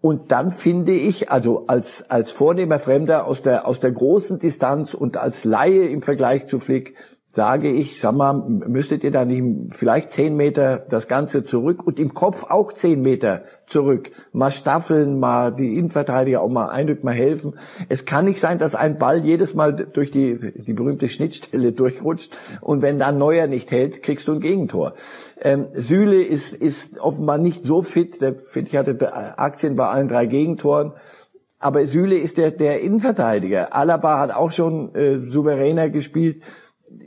Und 0.00 0.32
dann 0.32 0.50
finde 0.50 0.92
ich, 0.92 1.30
also 1.30 1.64
als, 1.68 2.10
als 2.10 2.32
vornehmer 2.32 2.80
Fremder 2.80 3.24
aus 3.28 3.40
der, 3.40 3.68
aus 3.68 3.78
der 3.78 3.92
großen 3.92 4.40
Distanz 4.40 4.94
und 4.94 5.16
als 5.16 5.44
Laie 5.44 5.86
im 5.86 6.02
Vergleich 6.02 6.48
zu 6.48 6.58
Flick, 6.58 6.96
sage 7.34 7.70
ich, 7.70 7.98
sag 7.98 8.14
mal, 8.14 8.34
müsstet 8.34 9.02
ihr 9.04 9.10
da 9.10 9.24
nicht 9.24 9.74
vielleicht 9.74 10.10
zehn 10.10 10.36
Meter 10.36 10.84
das 10.90 11.08
Ganze 11.08 11.44
zurück 11.44 11.86
und 11.86 11.98
im 11.98 12.12
Kopf 12.12 12.44
auch 12.50 12.74
zehn 12.74 13.00
Meter 13.00 13.44
zurück. 13.66 14.10
Mal 14.32 14.50
staffeln, 14.50 15.18
mal 15.18 15.50
die 15.50 15.78
Innenverteidiger 15.78 16.42
auch 16.42 16.50
mal 16.50 16.68
eindrücken, 16.68 17.06
mal 17.06 17.14
helfen. 17.14 17.54
Es 17.88 18.04
kann 18.04 18.26
nicht 18.26 18.38
sein, 18.38 18.58
dass 18.58 18.74
ein 18.74 18.98
Ball 18.98 19.24
jedes 19.24 19.54
Mal 19.54 19.72
durch 19.72 20.10
die, 20.10 20.38
die 20.62 20.74
berühmte 20.74 21.08
Schnittstelle 21.08 21.72
durchrutscht 21.72 22.36
und 22.60 22.82
wenn 22.82 22.98
dann 22.98 23.16
Neuer 23.16 23.46
nicht 23.46 23.70
hält, 23.70 24.02
kriegst 24.02 24.28
du 24.28 24.32
ein 24.32 24.40
Gegentor. 24.40 24.92
Ähm, 25.40 25.68
Süle 25.72 26.22
ist, 26.22 26.52
ist 26.52 26.98
offenbar 26.98 27.38
nicht 27.38 27.64
so 27.64 27.80
fit. 27.80 28.20
Der, 28.20 28.36
ich 28.54 28.76
hatte 28.76 29.38
Aktien 29.38 29.76
bei 29.76 29.86
allen 29.88 30.08
drei 30.08 30.26
Gegentoren. 30.26 30.92
Aber 31.58 31.86
Süle 31.86 32.16
ist 32.16 32.38
der, 32.38 32.50
der 32.50 32.80
Innenverteidiger. 32.80 33.72
Alaba 33.72 34.18
hat 34.18 34.34
auch 34.34 34.50
schon 34.50 34.94
äh, 34.96 35.30
souveräner 35.30 35.88
gespielt 35.88 36.42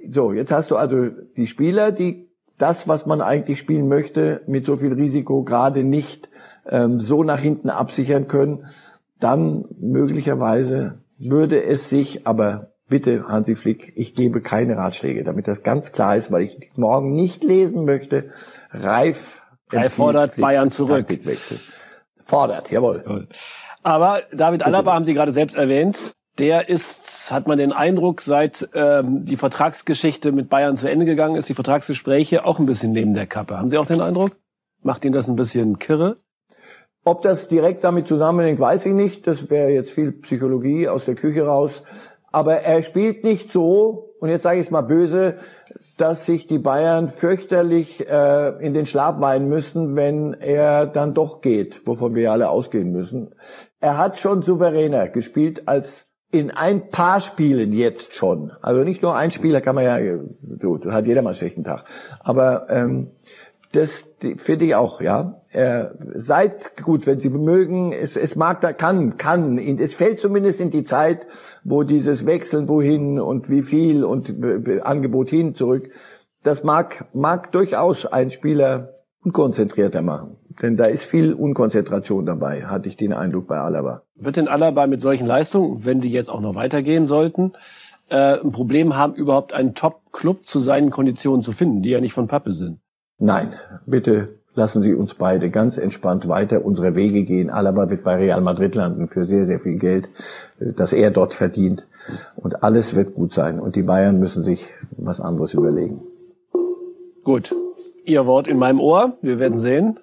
so, 0.10 0.34
jetzt 0.34 0.52
hast 0.52 0.72
du 0.72 0.76
also 0.76 1.10
die 1.38 1.48
Spieler, 1.48 1.92
die 1.92 2.30
das, 2.58 2.88
was 2.88 3.06
man 3.06 3.22
eigentlich 3.22 3.60
spielen 3.60 3.88
möchte, 3.88 4.42
mit 4.48 4.66
so 4.66 4.78
viel 4.78 4.94
Risiko 4.94 5.44
gerade 5.44 5.84
nicht 5.84 6.30
ähm, 6.70 7.00
so 7.00 7.24
nach 7.24 7.40
hinten 7.40 7.70
absichern 7.70 8.28
können, 8.28 8.66
dann 9.20 9.66
möglicherweise 9.80 11.00
würde 11.18 11.64
es 11.64 11.90
sich, 11.90 12.26
aber 12.28 12.72
bitte 12.88 13.28
Hansi 13.28 13.56
Flick, 13.56 13.94
ich 13.96 14.16
gebe 14.16 14.42
keine 14.42 14.78
Ratschläge, 14.78 15.24
damit 15.24 15.48
das 15.48 15.64
ganz 15.64 15.92
klar 15.92 16.16
ist, 16.16 16.32
weil 16.32 16.44
ich 16.44 16.72
morgen 16.76 17.14
nicht 17.14 17.44
lesen 17.44 17.86
möchte, 17.86 18.32
Reif, 18.72 19.42
Reif 19.72 19.94
fordert 19.94 20.34
Flick 20.34 20.46
Bayern 20.46 20.72
zurück. 20.72 21.08
Fordert, 22.24 22.72
jawohl. 22.72 23.28
Aber 23.84 24.22
David 24.34 24.64
Alaba 24.64 24.94
haben 24.94 25.06
Sie 25.06 25.14
gerade 25.14 25.32
selbst 25.32 25.56
erwähnt, 25.56 26.15
der 26.40 26.70
ist, 26.70 27.32
hat 27.32 27.48
man 27.48 27.58
den 27.58 27.72
Eindruck, 27.72 28.22
seit 28.22 28.70
ähm, 28.74 29.26
die 29.26 29.38
Vertragsgeschichte 29.38 30.32
mit 30.32 30.50
Bayern 30.50 30.76
zu 30.76 30.90
Ende 30.90 31.06
gegangen 31.06 31.36
ist, 31.36 31.48
die 31.48 31.54
Vertragsgespräche 31.54 32.46
auch 32.46 32.60
ein 32.60 32.66
bisschen 32.66 32.92
neben 32.92 33.14
der 33.14 33.26
Kappe. 33.26 33.58
Haben 33.58 33.70
Sie 33.70 33.78
auch 33.78 33.86
den 33.86 34.02
Eindruck? 34.02 34.32
Macht 34.84 35.06
Ihnen 35.06 35.14
das 35.14 35.28
ein 35.30 35.36
bisschen 35.36 35.80
kirre? 35.80 36.16
Ob 37.04 37.22
das 37.22 37.48
direkt 37.48 37.84
damit 37.84 38.08
zusammenhängt, 38.08 38.60
weiß 38.60 38.86
ich 38.88 38.94
nicht. 38.94 39.28
Das 39.28 39.50
wäre 39.50 39.70
jetzt 39.70 39.92
viel 39.92 40.12
Psychologie 40.12 40.90
aus 40.90 41.06
der 41.06 41.16
Küche 41.16 41.46
raus. 41.46 41.84
Aber 42.32 42.56
er 42.62 42.84
spielt 42.84 43.24
nicht 43.24 43.52
so, 43.52 44.16
und 44.20 44.30
jetzt 44.30 44.44
sage 44.44 44.60
ich 44.60 44.66
es 44.66 44.72
mal 44.72 44.82
böse, 44.82 45.38
dass 45.98 46.26
sich 46.26 46.48
die 46.48 46.60
Bayern 46.60 47.08
fürchterlich 47.08 48.10
äh, 48.10 48.50
in 48.60 48.74
den 48.74 48.86
Schlaf 48.86 49.22
weinen 49.22 49.48
müssen, 49.48 49.96
wenn 49.96 50.34
er 50.34 50.88
dann 50.88 51.14
doch 51.14 51.42
geht, 51.42 51.88
wovon 51.88 52.16
wir 52.16 52.32
alle 52.32 52.50
ausgehen 52.50 52.92
müssen. 52.92 53.34
Er 53.80 53.98
hat 53.98 54.18
schon 54.18 54.42
souveräner 54.42 55.08
gespielt 55.08 55.68
als 55.68 56.04
in 56.40 56.52
ein 56.52 56.90
paar 56.90 57.20
Spielen 57.22 57.74
jetzt 57.74 58.14
schon. 58.14 58.52
Also 58.62 58.84
nicht 58.84 59.02
nur 59.02 59.16
ein 59.16 59.32
Spieler 59.32 59.62
kann 59.62 59.76
man 59.76 59.84
ja, 59.84 59.98
du, 60.42 60.78
du 60.78 60.92
hat 60.92 61.08
jeder 61.08 61.22
mal 61.22 61.30
einen 61.30 61.38
schlechten 61.38 61.64
Tag. 61.64 61.86
Aber 62.20 62.68
ähm, 62.70 63.12
das 63.72 63.90
finde 64.38 64.66
ich 64.66 64.76
auch, 64.76 65.02
ja. 65.02 65.42
Äh, 65.52 65.88
seid 66.14 66.82
gut, 66.82 67.06
wenn 67.08 67.20
Sie 67.20 67.30
mögen. 67.30 67.92
Es, 67.92 68.16
es 68.16 68.36
mag 68.36 68.62
da 68.62 68.72
kann, 68.72 69.18
kann. 69.18 69.58
Es 69.58 69.94
fällt 69.94 70.20
zumindest 70.20 70.60
in 70.60 70.72
die 70.72 70.84
Zeit, 70.84 71.28
wo 71.64 71.84
dieses 71.84 72.26
Wechseln 72.26 72.70
wohin 72.70 73.20
und 73.20 73.50
wie 73.50 73.62
viel 73.62 74.04
und 74.04 74.30
äh, 74.30 74.80
Angebot 74.82 75.30
hin 75.30 75.56
zurück. 75.56 75.90
Das 76.44 76.64
mag 76.64 77.06
mag 77.14 77.52
durchaus 77.52 78.06
ein 78.06 78.32
Spieler 78.32 78.96
unkonzentrierter 79.24 80.02
machen. 80.02 80.38
Denn 80.62 80.78
da 80.78 80.86
ist 80.86 81.04
viel 81.04 81.34
Unkonzentration 81.34 82.26
dabei, 82.26 82.64
hatte 82.64 82.88
ich 82.88 82.96
den 82.96 83.12
Eindruck 83.12 83.48
bei 83.48 83.58
Alaba. 83.58 84.05
Wird 84.16 84.38
denn 84.38 84.48
Alaba 84.48 84.88
mit 84.88 85.02
solchen 85.02 85.28
Leistungen, 85.28 85.84
wenn 85.84 86.00
die 86.00 86.12
jetzt 86.12 86.30
auch 86.30 86.40
noch 86.40 86.56
weitergehen 86.56 87.06
sollten, 87.06 87.52
äh, 88.10 88.40
ein 88.40 88.52
Problem 88.52 88.96
haben, 88.96 89.14
überhaupt 89.14 89.54
einen 89.54 89.76
Top-Club 89.76 90.46
zu 90.46 90.60
seinen 90.60 90.90
Konditionen 90.90 91.42
zu 91.42 91.52
finden, 91.52 91.82
die 91.82 91.90
ja 91.90 92.00
nicht 92.00 92.14
von 92.14 92.28
Pappe 92.28 92.54
sind? 92.54 92.80
Nein, 93.18 93.54
bitte 93.86 94.40
lassen 94.54 94.82
Sie 94.82 94.94
uns 94.94 95.16
beide 95.16 95.50
ganz 95.50 95.78
entspannt 95.78 96.30
weiter 96.30 96.64
unsere 96.64 96.96
Wege 96.96 97.24
gehen. 97.24 97.50
Alaba 97.50 97.90
wird 97.90 98.06
bei 98.06 98.16
Real 98.16 98.40
Madrid 98.40 98.74
landen 98.76 99.10
für 99.10 99.26
sehr, 99.26 99.48
sehr 99.48 99.60
viel 99.60 99.80
Geld, 99.80 100.08
äh, 100.60 100.72
das 100.72 100.94
er 100.94 101.12
dort 101.12 101.34
verdient. 101.34 101.86
Und 102.36 102.64
alles 102.64 102.96
wird 102.96 103.16
gut 103.16 103.34
sein. 103.34 103.60
Und 103.60 103.76
die 103.76 103.82
Bayern 103.82 104.20
müssen 104.20 104.44
sich 104.44 104.66
was 104.92 105.20
anderes 105.20 105.54
überlegen. 105.54 106.02
Gut. 107.24 107.54
Ihr 108.06 108.28
Wort 108.28 108.48
in 108.48 108.60
meinem 108.60 108.80
Ohr. 108.80 109.18
Wir 109.22 109.40
werden 109.40 109.58
sehen 109.58 110.00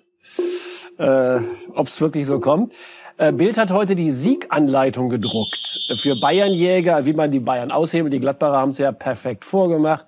äh, 0.99 1.40
ob 1.75 1.87
es 1.87 2.00
wirklich 2.00 2.26
so 2.26 2.40
kommt. 2.40 2.73
Äh, 3.22 3.30
Bild 3.30 3.56
hat 3.56 3.70
heute 3.70 3.94
die 3.94 4.10
Sieganleitung 4.10 5.08
gedruckt 5.08 5.78
für 6.00 6.18
Bayernjäger, 6.20 7.06
wie 7.06 7.12
man 7.12 7.30
die 7.30 7.38
Bayern 7.38 7.70
aushebelt. 7.70 8.12
Die 8.12 8.18
Gladbacher 8.18 8.56
haben 8.56 8.70
es 8.70 8.78
ja 8.78 8.90
perfekt 8.90 9.44
vorgemacht. 9.44 10.06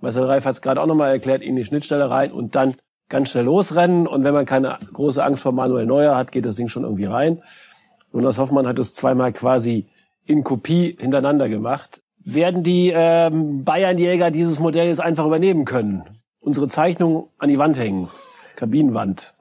Marcel 0.00 0.24
Reif 0.24 0.44
hat 0.44 0.54
es 0.54 0.62
gerade 0.62 0.82
auch 0.82 0.86
nochmal 0.86 1.12
erklärt, 1.12 1.42
in 1.42 1.54
die 1.54 1.64
Schnittstelle 1.64 2.10
rein 2.10 2.32
und 2.32 2.56
dann 2.56 2.74
ganz 3.08 3.30
schnell 3.30 3.44
losrennen. 3.44 4.08
Und 4.08 4.24
wenn 4.24 4.34
man 4.34 4.46
keine 4.46 4.80
große 4.92 5.22
Angst 5.22 5.44
vor 5.44 5.52
Manuel 5.52 5.86
Neuer 5.86 6.16
hat, 6.16 6.32
geht 6.32 6.44
das 6.44 6.56
Ding 6.56 6.66
schon 6.66 6.82
irgendwie 6.82 7.04
rein. 7.04 7.40
Jonas 8.12 8.36
Hoffmann 8.36 8.66
hat 8.66 8.80
es 8.80 8.96
zweimal 8.96 9.32
quasi 9.32 9.86
in 10.24 10.42
Kopie 10.42 10.96
hintereinander 10.98 11.48
gemacht. 11.48 12.02
Werden 12.24 12.64
die 12.64 12.92
ähm, 12.92 13.62
Bayernjäger 13.62 14.32
dieses 14.32 14.58
Modell 14.58 14.88
jetzt 14.88 15.00
einfach 15.00 15.24
übernehmen 15.24 15.66
können? 15.66 16.02
Unsere 16.40 16.66
Zeichnung 16.66 17.28
an 17.38 17.48
die 17.48 17.58
Wand 17.58 17.78
hängen. 17.78 18.08
Kabinenwand. 18.56 19.35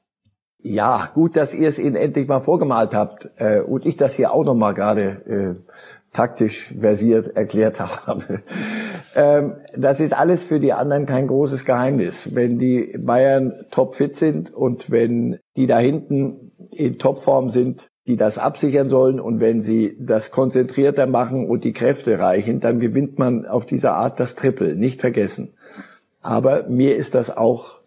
Ja, 0.68 1.12
gut, 1.14 1.38
dass 1.38 1.54
ihr 1.54 1.70
es 1.70 1.78
Ihnen 1.78 1.96
endlich 1.96 2.28
mal 2.28 2.40
vorgemalt 2.40 2.96
habt 2.96 3.30
äh, 3.38 3.60
und 3.60 3.86
ich 3.86 3.98
das 3.98 4.16
hier 4.16 4.34
auch 4.34 4.44
noch 4.44 4.56
mal 4.56 4.74
gerade 4.74 5.62
äh, 5.62 5.72
taktisch 6.12 6.74
versiert 6.80 7.38
erklärt 7.38 7.80
habe. 8.08 8.42
ähm, 9.16 9.58
das 9.78 10.00
ist 10.00 10.12
alles 10.12 10.42
für 10.42 10.60
die 10.60 10.74
anderen 10.74 11.06
kein 11.06 11.28
großes 11.28 11.66
Geheimnis. 11.66 12.34
Wenn 12.34 12.58
die 12.58 12.98
Bayern 12.98 13.54
topfit 13.70 14.16
sind 14.16 14.52
und 14.52 14.90
wenn 14.90 15.38
die 15.56 15.68
da 15.68 15.78
hinten 15.78 16.52
in 16.72 16.98
Topform 16.98 17.52
sind, 17.52 17.92
die 18.08 18.18
das 18.18 18.40
absichern 18.40 18.90
sollen 18.90 19.20
und 19.20 19.40
wenn 19.40 19.62
sie 19.62 19.96
das 20.00 20.32
konzentrierter 20.32 21.06
machen 21.06 21.48
und 21.48 21.64
die 21.64 21.74
Kräfte 21.74 22.18
reichen, 22.18 22.60
dann 22.60 22.80
gewinnt 22.80 23.20
man 23.20 23.46
auf 23.46 23.68
diese 23.68 23.92
Art 23.92 24.20
das 24.20 24.34
Triple. 24.34 24.76
Nicht 24.76 25.00
vergessen. 25.00 25.54
Aber 26.24 26.68
mir 26.68 26.96
ist 26.96 27.14
das 27.14 27.30
auch 27.30 27.82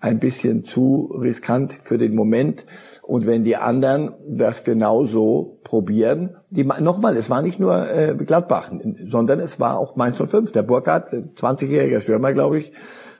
ein 0.00 0.18
bisschen 0.18 0.64
zu 0.64 1.14
riskant 1.20 1.74
für 1.74 1.98
den 1.98 2.14
Moment. 2.14 2.66
Und 3.02 3.26
wenn 3.26 3.44
die 3.44 3.56
anderen 3.56 4.14
das 4.26 4.64
genauso 4.64 5.60
probieren, 5.62 6.36
die, 6.48 6.64
nochmal, 6.64 7.16
es 7.16 7.28
war 7.28 7.42
nicht 7.42 7.60
nur 7.60 7.88
äh, 7.90 8.14
Gladbach, 8.16 8.70
sondern 9.06 9.40
es 9.40 9.60
war 9.60 9.78
auch 9.78 9.96
Mainz 9.96 10.16
05. 10.16 10.52
Der 10.52 10.62
Burkhardt, 10.62 11.12
20-jähriger 11.12 12.00
Stürmer, 12.00 12.32
glaube 12.32 12.58
ich, 12.58 12.72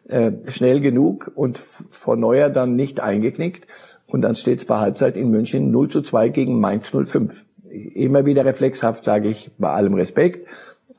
äh, 0.08 0.32
schnell 0.48 0.80
genug 0.80 1.30
und 1.34 1.58
vor 1.58 2.16
Neuer 2.16 2.48
dann 2.48 2.76
nicht 2.76 3.00
eingeknickt. 3.00 3.66
Und 4.06 4.22
dann 4.22 4.34
steht 4.34 4.58
es 4.58 4.64
bei 4.64 4.78
Halbzeit 4.78 5.16
in 5.16 5.30
München 5.30 5.70
0 5.70 5.88
zu 5.88 6.02
2 6.02 6.30
gegen 6.30 6.58
Mainz 6.58 6.86
05. 6.88 7.44
Immer 7.68 8.26
wieder 8.26 8.44
reflexhaft, 8.44 9.04
sage 9.04 9.28
ich, 9.28 9.52
bei 9.58 9.70
allem 9.70 9.94
Respekt. 9.94 10.48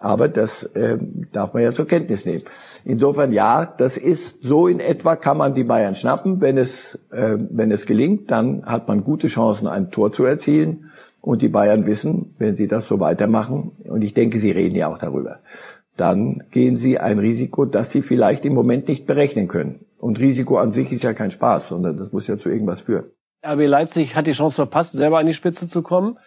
Aber 0.02 0.28
das 0.28 0.64
äh, 0.74 0.98
darf 1.32 1.54
man 1.54 1.62
ja 1.62 1.74
zur 1.74 1.86
Kenntnis 1.86 2.26
nehmen. 2.26 2.44
Insofern 2.84 3.32
ja, 3.32 3.66
das 3.66 3.98
ist 3.98 4.42
so 4.42 4.68
in 4.68 4.80
etwa 4.80 5.16
kann 5.16 5.38
man 5.38 5.54
die 5.54 5.64
Bayern 5.64 5.94
schnappen. 5.94 6.42
Wenn 6.42 6.58
es, 6.58 6.98
äh, 7.12 7.38
wenn 7.38 7.72
es 7.72 7.86
gelingt, 7.86 8.32
dann 8.32 8.66
hat 8.66 8.88
man 8.88 9.04
gute 9.04 9.28
Chancen, 9.28 9.68
ein 9.68 9.92
Tor 9.92 10.12
zu 10.12 10.26
erzielen. 10.26 10.92
Und 11.22 11.44
die 11.44 11.50
Bayern 11.50 11.86
wissen, 11.86 12.34
wenn 12.40 12.56
sie 12.56 12.68
das 12.68 12.88
so 12.88 13.00
weitermachen, 13.00 13.72
und 13.88 14.02
ich 14.02 14.16
denke, 14.16 14.40
sie 14.40 14.50
reden 14.50 14.76
ja 14.76 14.88
auch 14.88 14.98
darüber, 14.98 15.38
dann 15.98 16.44
gehen 16.50 16.78
sie 16.78 16.98
ein 16.98 17.20
Risiko, 17.20 17.66
das 17.66 17.92
sie 17.92 18.02
vielleicht 18.02 18.44
im 18.44 18.56
Moment 18.56 18.88
nicht 18.88 19.06
berechnen 19.06 19.48
können. 19.48 19.86
Und 20.00 20.18
Risiko 20.18 20.58
an 20.58 20.72
sich 20.72 20.92
ist 20.92 21.04
ja 21.04 21.14
kein 21.14 21.30
Spaß, 21.30 21.68
sondern 21.68 21.98
das 21.98 22.12
muss 22.12 22.26
ja 22.26 22.40
zu 22.40 22.50
irgendwas 22.50 22.80
führen. 22.80 23.06
RB 23.46 23.68
Leipzig 23.68 24.16
hat 24.16 24.26
die 24.26 24.32
Chance 24.32 24.56
verpasst, 24.56 24.94
selber 24.94 25.20
an 25.20 25.28
die 25.28 25.36
Spitze 25.36 25.68
zu 25.68 25.84
kommen. 25.84 26.18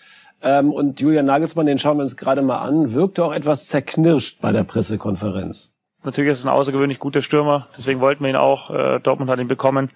Ähm, 0.45 0.73
und 0.73 1.01
Julian 1.01 1.25
Nagelsmann, 1.25 1.65
den 1.65 1.79
schauen 1.79 1.97
wir 1.97 2.03
uns 2.03 2.19
gerade 2.19 2.43
mal 2.43 2.59
an, 2.59 2.93
wirkte 2.93 3.25
auch 3.25 3.33
etwas 3.33 3.67
zerknirscht 3.67 4.43
bei 4.43 4.53
der 4.53 4.63
Pressekonferenz. 4.63 5.73
Natürlich 6.05 6.33
ist 6.33 6.41
es 6.41 6.45
ein 6.45 6.53
außergewöhnlich 6.53 6.99
guter 6.99 7.23
Stürmer, 7.23 7.69
deswegen 7.75 8.01
wollten 8.01 8.23
wir 8.23 8.29
ihn 8.29 8.37
auch. 8.37 8.71
Äh, 8.71 9.01
Dortmund 9.01 9.31
hat 9.31 9.39
ihn 9.39 9.49
bekommen. 9.49 9.91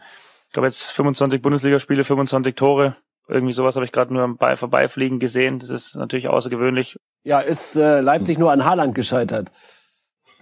Ich 0.46 0.54
glaube 0.54 0.66
jetzt 0.66 0.90
25 0.92 1.42
Bundesligaspiele, 1.42 2.02
25 2.02 2.54
Tore. 2.54 2.96
Irgendwie 3.28 3.52
sowas 3.52 3.76
habe 3.76 3.84
ich 3.84 3.92
gerade 3.92 4.14
nur 4.14 4.22
am 4.22 4.38
Ball 4.38 4.56
vorbeifliegen 4.56 5.18
gesehen. 5.18 5.58
Das 5.58 5.68
ist 5.68 5.96
natürlich 5.96 6.28
außergewöhnlich. 6.28 6.96
Ja, 7.24 7.40
ist 7.40 7.76
äh, 7.76 8.00
Leipzig 8.00 8.38
nur 8.38 8.50
an 8.50 8.64
Haaland 8.64 8.94
gescheitert? 8.94 9.52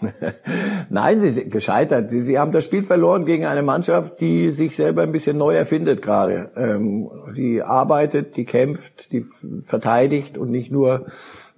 Nein, 0.91 1.21
sie 1.21 1.31
sind 1.31 1.51
gescheitert. 1.51 2.11
Sie, 2.11 2.21
sie, 2.21 2.39
haben 2.39 2.53
das 2.53 2.65
Spiel 2.65 2.83
verloren 2.83 3.25
gegen 3.25 3.47
eine 3.47 3.63
Mannschaft, 3.63 4.21
die 4.21 4.53
sich 4.53 4.77
selber 4.77 5.03
ein 5.03 5.13
bisschen 5.13 5.39
neu 5.39 5.55
erfindet 5.55 6.03
gerade. 6.03 6.51
Ähm, 6.55 7.11
die 7.35 7.63
arbeitet, 7.63 8.37
die 8.37 8.45
kämpft, 8.45 9.11
die 9.13 9.25
verteidigt 9.63 10.37
und 10.37 10.51
nicht 10.51 10.71
nur 10.71 11.07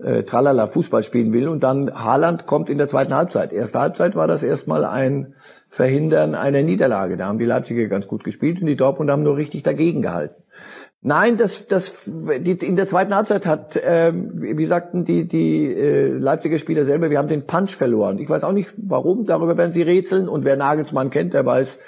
äh, 0.02 0.22
tralala 0.22 0.68
Fußball 0.68 1.02
spielen 1.02 1.32
will. 1.32 1.48
Und 1.48 1.64
dann 1.64 1.92
Haaland 1.92 2.46
kommt 2.46 2.70
in 2.70 2.78
der 2.78 2.88
zweiten 2.88 3.14
Halbzeit. 3.14 3.52
Erste 3.52 3.80
Halbzeit 3.80 4.14
war 4.14 4.28
das 4.28 4.44
erstmal 4.44 4.84
ein 4.84 5.34
Verhindern 5.68 6.34
einer 6.36 6.62
Niederlage. 6.62 7.16
Da 7.16 7.26
haben 7.26 7.38
die 7.38 7.44
Leipziger 7.44 7.86
ganz 7.88 8.06
gut 8.06 8.22
gespielt 8.22 8.60
und 8.60 8.66
die 8.66 8.76
Dortmund 8.76 9.10
haben 9.10 9.24
nur 9.24 9.36
richtig 9.36 9.64
dagegen 9.64 10.00
gehalten. 10.00 10.42
Nein, 11.00 11.36
das, 11.36 11.68
das, 11.68 11.92
die, 12.06 12.52
in 12.52 12.74
der 12.74 12.88
zweiten 12.88 13.14
Halbzeit 13.14 13.46
hat, 13.46 13.78
ähm, 13.80 14.30
wie 14.34 14.66
sagten 14.66 15.04
die, 15.04 15.26
die 15.28 15.72
äh, 15.72 16.08
Leipziger 16.08 16.58
Spieler 16.58 16.84
selber, 16.84 17.08
wir 17.08 17.18
haben 17.18 17.28
den 17.28 17.46
Punch 17.46 17.70
verloren. 17.70 18.18
Ich 18.18 18.28
weiß 18.28 18.42
auch 18.42 18.52
nicht 18.52 18.70
warum, 18.76 19.24
darüber 19.24 19.56
werden 19.56 19.72
sie 19.72 19.82
rätseln 19.82 20.28
und 20.28 20.44
wer 20.44 20.56
Nagelsmann 20.56 21.10
kennt, 21.10 21.34
der 21.34 21.46
weiß, 21.46 21.78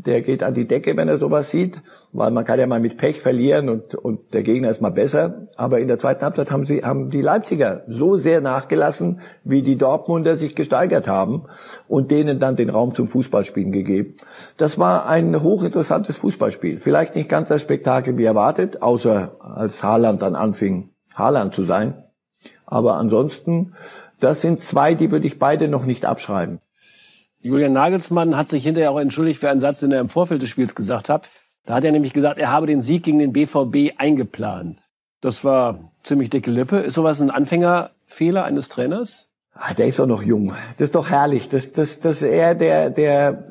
der 0.00 0.22
geht 0.22 0.44
an 0.44 0.54
die 0.54 0.68
Decke, 0.68 0.96
wenn 0.96 1.08
er 1.08 1.18
sowas 1.18 1.50
sieht, 1.50 1.82
weil 2.12 2.30
man 2.30 2.44
kann 2.44 2.60
ja 2.60 2.68
mal 2.68 2.78
mit 2.78 2.98
Pech 2.98 3.20
verlieren 3.20 3.68
und, 3.68 3.96
und 3.96 4.32
der 4.32 4.44
Gegner 4.44 4.70
ist 4.70 4.80
mal 4.80 4.90
besser. 4.90 5.48
Aber 5.56 5.80
in 5.80 5.88
der 5.88 5.98
zweiten 5.98 6.22
Halbzeit 6.22 6.52
haben 6.52 6.66
sie, 6.66 6.84
haben 6.84 7.10
die 7.10 7.20
Leipziger 7.20 7.82
so 7.88 8.16
sehr 8.16 8.40
nachgelassen, 8.40 9.20
wie 9.42 9.62
die 9.62 9.74
Dortmunder 9.74 10.36
sich 10.36 10.54
gesteigert 10.54 11.08
haben 11.08 11.46
und 11.88 12.12
denen 12.12 12.38
dann 12.38 12.54
den 12.54 12.70
Raum 12.70 12.94
zum 12.94 13.08
Fußballspielen 13.08 13.72
gegeben. 13.72 14.14
Das 14.56 14.78
war 14.78 15.08
ein 15.08 15.42
hochinteressantes 15.42 16.16
Fußballspiel. 16.18 16.78
Vielleicht 16.80 17.16
nicht 17.16 17.28
ganz 17.28 17.48
das 17.48 17.60
Spektakel 17.60 18.16
wie 18.18 18.24
erwartet, 18.24 18.82
außer 18.82 19.36
als 19.40 19.82
Haaland 19.82 20.22
dann 20.22 20.36
anfing, 20.36 20.90
Haaland 21.16 21.54
zu 21.54 21.64
sein. 21.64 22.04
Aber 22.66 22.98
ansonsten, 22.98 23.74
das 24.20 24.42
sind 24.42 24.60
zwei, 24.60 24.94
die 24.94 25.10
würde 25.10 25.26
ich 25.26 25.40
beide 25.40 25.66
noch 25.66 25.84
nicht 25.84 26.04
abschreiben. 26.04 26.60
Julian 27.40 27.72
Nagelsmann 27.72 28.36
hat 28.36 28.48
sich 28.48 28.64
hinterher 28.64 28.90
auch 28.90 28.98
entschuldigt 28.98 29.40
für 29.40 29.50
einen 29.50 29.60
Satz, 29.60 29.80
den 29.80 29.92
er 29.92 30.00
im 30.00 30.08
Vorfeld 30.08 30.42
des 30.42 30.50
Spiels 30.50 30.74
gesagt 30.74 31.08
hat. 31.08 31.30
Da 31.64 31.74
hat 31.74 31.84
er 31.84 31.92
nämlich 31.92 32.12
gesagt, 32.12 32.38
er 32.38 32.50
habe 32.50 32.66
den 32.66 32.82
Sieg 32.82 33.04
gegen 33.04 33.18
den 33.18 33.32
BVB 33.32 33.98
eingeplant. 33.98 34.80
Das 35.20 35.44
war 35.44 35.92
ziemlich 36.02 36.30
dicke 36.30 36.50
Lippe. 36.50 36.78
Ist 36.78 36.94
sowas 36.94 37.20
ein 37.20 37.30
Anfängerfehler 37.30 38.44
eines 38.44 38.68
Trainers? 38.68 39.28
Ah, 39.60 39.74
der 39.74 39.86
ist 39.86 39.98
doch 39.98 40.06
noch 40.06 40.22
jung. 40.22 40.52
Das 40.76 40.86
ist 40.86 40.94
doch 40.94 41.10
herrlich. 41.10 41.48
Das, 41.48 41.72
das, 41.72 41.98
das 41.98 42.22
er, 42.22 42.54
der, 42.54 42.90
der 42.90 43.42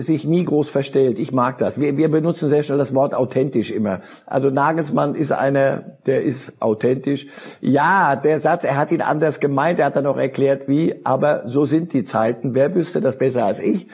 sich 0.00 0.24
nie 0.24 0.44
groß 0.44 0.70
verstellt. 0.70 1.18
Ich 1.18 1.32
mag 1.32 1.58
das. 1.58 1.78
Wir, 1.78 1.96
wir 1.96 2.08
benutzen 2.08 2.48
sehr 2.48 2.62
schnell 2.62 2.78
das 2.78 2.94
Wort 2.94 3.16
authentisch 3.16 3.72
immer. 3.72 4.00
Also 4.26 4.50
Nagelsmann 4.50 5.16
ist 5.16 5.32
einer, 5.32 5.96
der 6.06 6.22
ist 6.22 6.52
authentisch. 6.60 7.26
Ja, 7.60 8.14
der 8.14 8.38
Satz, 8.38 8.62
er 8.62 8.76
hat 8.76 8.92
ihn 8.92 9.02
anders 9.02 9.40
gemeint. 9.40 9.80
Er 9.80 9.86
hat 9.86 9.96
dann 9.96 10.06
auch 10.06 10.18
erklärt, 10.18 10.68
wie. 10.68 10.94
Aber 11.04 11.48
so 11.48 11.64
sind 11.64 11.92
die 11.94 12.04
Zeiten. 12.04 12.54
Wer 12.54 12.76
wüsste 12.76 13.00
das 13.00 13.18
besser 13.18 13.44
als 13.44 13.58
ich, 13.58 13.88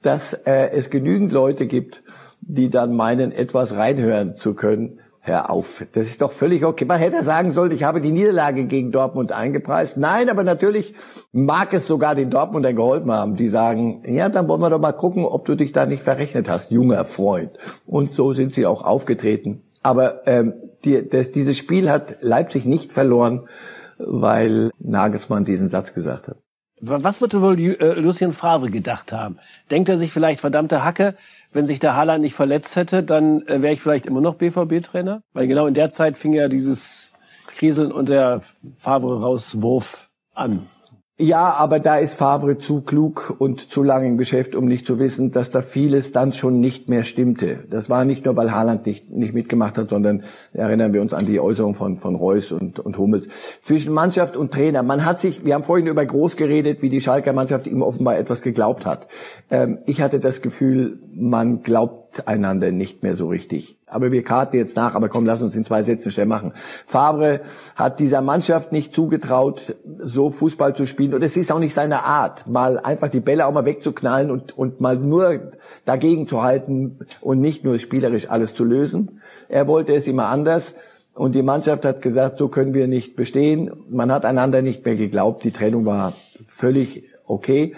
dass 0.00 0.32
äh, 0.32 0.70
es 0.70 0.88
genügend 0.88 1.30
Leute 1.30 1.66
gibt, 1.66 2.02
die 2.40 2.70
dann 2.70 2.96
meinen, 2.96 3.32
etwas 3.32 3.72
reinhören 3.72 4.34
zu 4.36 4.54
können 4.54 5.01
Hör 5.24 5.50
auf, 5.50 5.86
das 5.92 6.08
ist 6.08 6.20
doch 6.20 6.32
völlig 6.32 6.64
okay. 6.64 6.84
Man 6.84 6.98
hätte 6.98 7.22
sagen 7.22 7.52
sollen, 7.52 7.70
ich 7.70 7.84
habe 7.84 8.00
die 8.00 8.10
Niederlage 8.10 8.64
gegen 8.64 8.90
Dortmund 8.90 9.30
eingepreist. 9.30 9.96
Nein, 9.96 10.28
aber 10.28 10.42
natürlich 10.42 10.96
mag 11.30 11.72
es 11.72 11.86
sogar 11.86 12.16
den 12.16 12.28
Dortmundern 12.28 12.74
geholfen 12.74 13.12
haben, 13.12 13.36
die 13.36 13.48
sagen, 13.48 14.02
ja, 14.04 14.28
dann 14.28 14.48
wollen 14.48 14.60
wir 14.60 14.68
doch 14.68 14.80
mal 14.80 14.90
gucken, 14.90 15.24
ob 15.24 15.44
du 15.44 15.54
dich 15.54 15.70
da 15.70 15.86
nicht 15.86 16.02
verrechnet 16.02 16.48
hast, 16.48 16.72
junger 16.72 17.04
Freund. 17.04 17.52
Und 17.86 18.14
so 18.14 18.32
sind 18.32 18.52
sie 18.52 18.66
auch 18.66 18.82
aufgetreten. 18.82 19.62
Aber 19.84 20.26
ähm, 20.26 20.54
die, 20.84 21.08
das, 21.08 21.30
dieses 21.30 21.56
Spiel 21.56 21.88
hat 21.88 22.16
Leipzig 22.20 22.64
nicht 22.64 22.92
verloren, 22.92 23.48
weil 23.98 24.72
Nagelsmann 24.80 25.44
diesen 25.44 25.68
Satz 25.68 25.94
gesagt 25.94 26.26
hat. 26.26 26.38
Was 26.84 27.20
wird 27.20 27.40
wohl 27.40 27.60
äh, 27.60 27.92
Lucien 27.92 28.32
Favre 28.32 28.68
gedacht 28.68 29.12
haben? 29.12 29.38
Denkt 29.70 29.88
er 29.88 29.96
sich 29.96 30.12
vielleicht, 30.12 30.40
verdammte 30.40 30.84
Hacke, 30.84 31.14
wenn 31.52 31.66
sich 31.66 31.78
der 31.78 31.96
Haaland 31.96 32.22
nicht 32.22 32.34
verletzt 32.34 32.76
hätte, 32.76 33.02
dann 33.02 33.46
äh, 33.46 33.62
wäre 33.62 33.72
ich 33.72 33.80
vielleicht 33.80 34.06
immer 34.06 34.20
noch 34.20 34.36
BVB-Trainer? 34.36 35.22
Weil 35.32 35.46
genau 35.46 35.66
in 35.66 35.74
der 35.74 35.90
Zeit 35.90 36.18
fing 36.18 36.32
ja 36.32 36.48
dieses 36.48 37.12
Kriseln 37.46 37.92
und 37.92 38.08
der 38.08 38.42
Favre-Rauswurf 38.78 40.08
an. 40.34 40.66
Ja, 41.18 41.50
aber 41.58 41.78
da 41.78 41.98
ist 41.98 42.14
Favre 42.14 42.56
zu 42.56 42.80
klug 42.80 43.36
und 43.38 43.70
zu 43.70 43.82
lange 43.82 44.08
im 44.08 44.16
Geschäft, 44.16 44.54
um 44.54 44.64
nicht 44.64 44.86
zu 44.86 44.98
wissen, 44.98 45.30
dass 45.30 45.50
da 45.50 45.60
vieles 45.60 46.10
dann 46.10 46.32
schon 46.32 46.58
nicht 46.58 46.88
mehr 46.88 47.04
stimmte. 47.04 47.64
Das 47.70 47.90
war 47.90 48.06
nicht 48.06 48.24
nur, 48.24 48.34
weil 48.36 48.50
Haaland 48.50 48.86
nicht, 48.86 49.10
nicht 49.10 49.34
mitgemacht 49.34 49.76
hat, 49.76 49.90
sondern 49.90 50.24
erinnern 50.54 50.94
wir 50.94 51.02
uns 51.02 51.12
an 51.12 51.26
die 51.26 51.38
Äußerung 51.38 51.74
von, 51.74 51.98
von 51.98 52.16
Reus 52.16 52.50
und, 52.50 52.80
und 52.80 52.96
Hummels. 52.96 53.28
Zwischen 53.60 53.92
Mannschaft 53.92 54.38
und 54.38 54.52
Trainer. 54.52 54.82
Man 54.82 55.04
hat 55.04 55.20
sich, 55.20 55.44
wir 55.44 55.54
haben 55.54 55.64
vorhin 55.64 55.86
über 55.86 56.04
Groß 56.04 56.36
geredet, 56.36 56.80
wie 56.80 56.88
die 56.88 57.02
Schalker 57.02 57.34
Mannschaft 57.34 57.66
ihm 57.66 57.82
offenbar 57.82 58.18
etwas 58.18 58.40
geglaubt 58.40 58.86
hat. 58.86 59.06
Ähm, 59.50 59.80
ich 59.84 60.00
hatte 60.00 60.18
das 60.18 60.40
Gefühl, 60.40 60.98
man 61.14 61.62
glaubt 61.62 62.01
einander 62.28 62.72
nicht 62.72 63.02
mehr 63.02 63.16
so 63.16 63.28
richtig 63.28 63.76
aber 63.92 64.10
wir 64.10 64.22
karten 64.22 64.56
jetzt 64.56 64.76
nach, 64.76 64.94
aber 64.94 65.08
komm, 65.08 65.26
lass 65.26 65.42
uns 65.42 65.54
in 65.54 65.64
zwei 65.64 65.82
Sätzen 65.82 66.10
schnell 66.10 66.26
machen. 66.26 66.52
Fabre 66.86 67.40
hat 67.76 68.00
dieser 68.00 68.22
Mannschaft 68.22 68.72
nicht 68.72 68.94
zugetraut, 68.94 69.76
so 69.98 70.30
Fußball 70.30 70.74
zu 70.74 70.86
spielen 70.86 71.14
und 71.14 71.22
es 71.22 71.36
ist 71.36 71.52
auch 71.52 71.58
nicht 71.58 71.74
seine 71.74 72.04
Art, 72.04 72.46
mal 72.46 72.78
einfach 72.78 73.08
die 73.08 73.20
Bälle 73.20 73.46
auch 73.46 73.52
mal 73.52 73.64
wegzuknallen 73.64 74.30
und, 74.30 74.56
und 74.56 74.80
mal 74.80 74.96
nur 74.96 75.52
dagegen 75.84 76.26
zu 76.26 76.42
halten 76.42 76.98
und 77.20 77.40
nicht 77.40 77.64
nur 77.64 77.78
spielerisch 77.78 78.30
alles 78.30 78.54
zu 78.54 78.64
lösen. 78.64 79.20
Er 79.48 79.68
wollte 79.68 79.94
es 79.94 80.06
immer 80.06 80.26
anders 80.26 80.74
und 81.14 81.34
die 81.34 81.42
Mannschaft 81.42 81.84
hat 81.84 82.00
gesagt, 82.00 82.38
so 82.38 82.48
können 82.48 82.74
wir 82.74 82.86
nicht 82.86 83.16
bestehen. 83.16 83.70
Man 83.90 84.10
hat 84.10 84.24
einander 84.24 84.62
nicht 84.62 84.84
mehr 84.84 84.96
geglaubt, 84.96 85.44
die 85.44 85.50
Trennung 85.50 85.84
war 85.84 86.14
völlig 86.46 87.04
okay. 87.26 87.74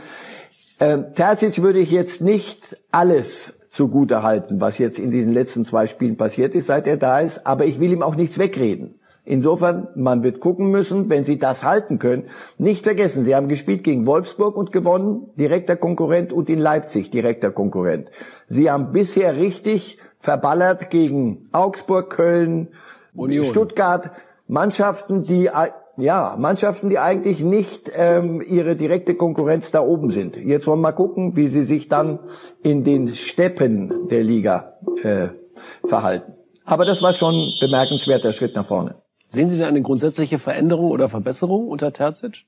Ähm, 0.81 1.07
Terzic 1.15 1.63
würde 1.63 1.79
ich 1.79 1.91
jetzt 1.91 2.21
nicht 2.21 2.77
alles 2.91 3.54
zugute 3.75 4.23
halten, 4.23 4.61
was 4.61 4.79
jetzt 4.79 4.99
in 4.99 5.11
diesen 5.11 5.33
letzten 5.33 5.65
zwei 5.65 5.87
Spielen 5.87 6.17
passiert 6.17 6.55
ist, 6.55 6.67
seit 6.67 6.87
er 6.87 6.97
da 6.97 7.21
ist. 7.21 7.47
Aber 7.47 7.65
ich 7.65 7.81
will 7.81 7.93
ihm 7.93 8.03
auch 8.03 8.15
nichts 8.15 8.39
wegreden. 8.39 9.01
Insofern, 9.27 9.89
man 9.95 10.23
wird 10.23 10.39
gucken 10.39 10.71
müssen, 10.71 11.09
wenn 11.09 11.25
sie 11.25 11.39
das 11.39 11.65
halten 11.65 11.99
können. 11.99 12.25
Nicht 12.59 12.85
vergessen, 12.85 13.25
sie 13.25 13.35
haben 13.35 13.49
gespielt 13.49 13.83
gegen 13.83 14.07
Wolfsburg 14.07 14.55
und 14.57 14.71
gewonnen, 14.71 15.31
direkter 15.37 15.77
Konkurrent, 15.77 16.33
und 16.33 16.51
in 16.51 16.59
Leipzig, 16.59 17.11
direkter 17.11 17.51
Konkurrent. 17.51 18.11
Sie 18.47 18.71
haben 18.71 18.93
bisher 18.93 19.37
richtig 19.39 19.99
verballert 20.19 20.91
gegen 20.91 21.49
Augsburg, 21.53 22.11
Köln, 22.11 22.69
Union. 23.15 23.47
Stuttgart, 23.47 24.11
Mannschaften, 24.47 25.23
die 25.23 25.49
ja, 25.97 26.37
Mannschaften, 26.39 26.89
die 26.91 26.99
eigentlich 26.99 27.41
nicht 27.41 27.91
ähm, 27.97 28.43
ihre 28.47 28.77
direkte 28.77 29.15
Konkurrenz 29.15 29.71
da 29.71 29.81
oben 29.81 30.11
sind. 30.11 30.37
Jetzt 30.37 30.67
wollen 30.67 30.81
wir 30.81 30.89
mal 30.89 30.93
gucken, 30.93 31.37
wie 31.37 31.49
sie 31.49 31.63
sich 31.63 31.89
dann 31.89 32.19
in 32.63 32.85
den 32.85 33.15
Steppen 33.15 34.09
der 34.11 34.25
Liga 34.25 34.75
äh, 35.03 35.29
verhalten. 35.87 36.35
Aber 36.65 36.85
das 36.85 37.03
war 37.03 37.13
schon 37.13 37.35
ein 37.35 37.53
bemerkenswerter 37.61 38.33
Schritt 38.33 38.55
nach 38.55 38.67
vorne. 38.67 38.97
Sehen 39.29 39.49
Sie 39.49 39.59
da 39.59 39.67
eine 39.67 39.83
grundsätzliche 39.83 40.39
Veränderung 40.39 40.91
oder 40.91 41.09
Verbesserung 41.09 41.69
unter 41.69 41.93
Terzic? 41.93 42.47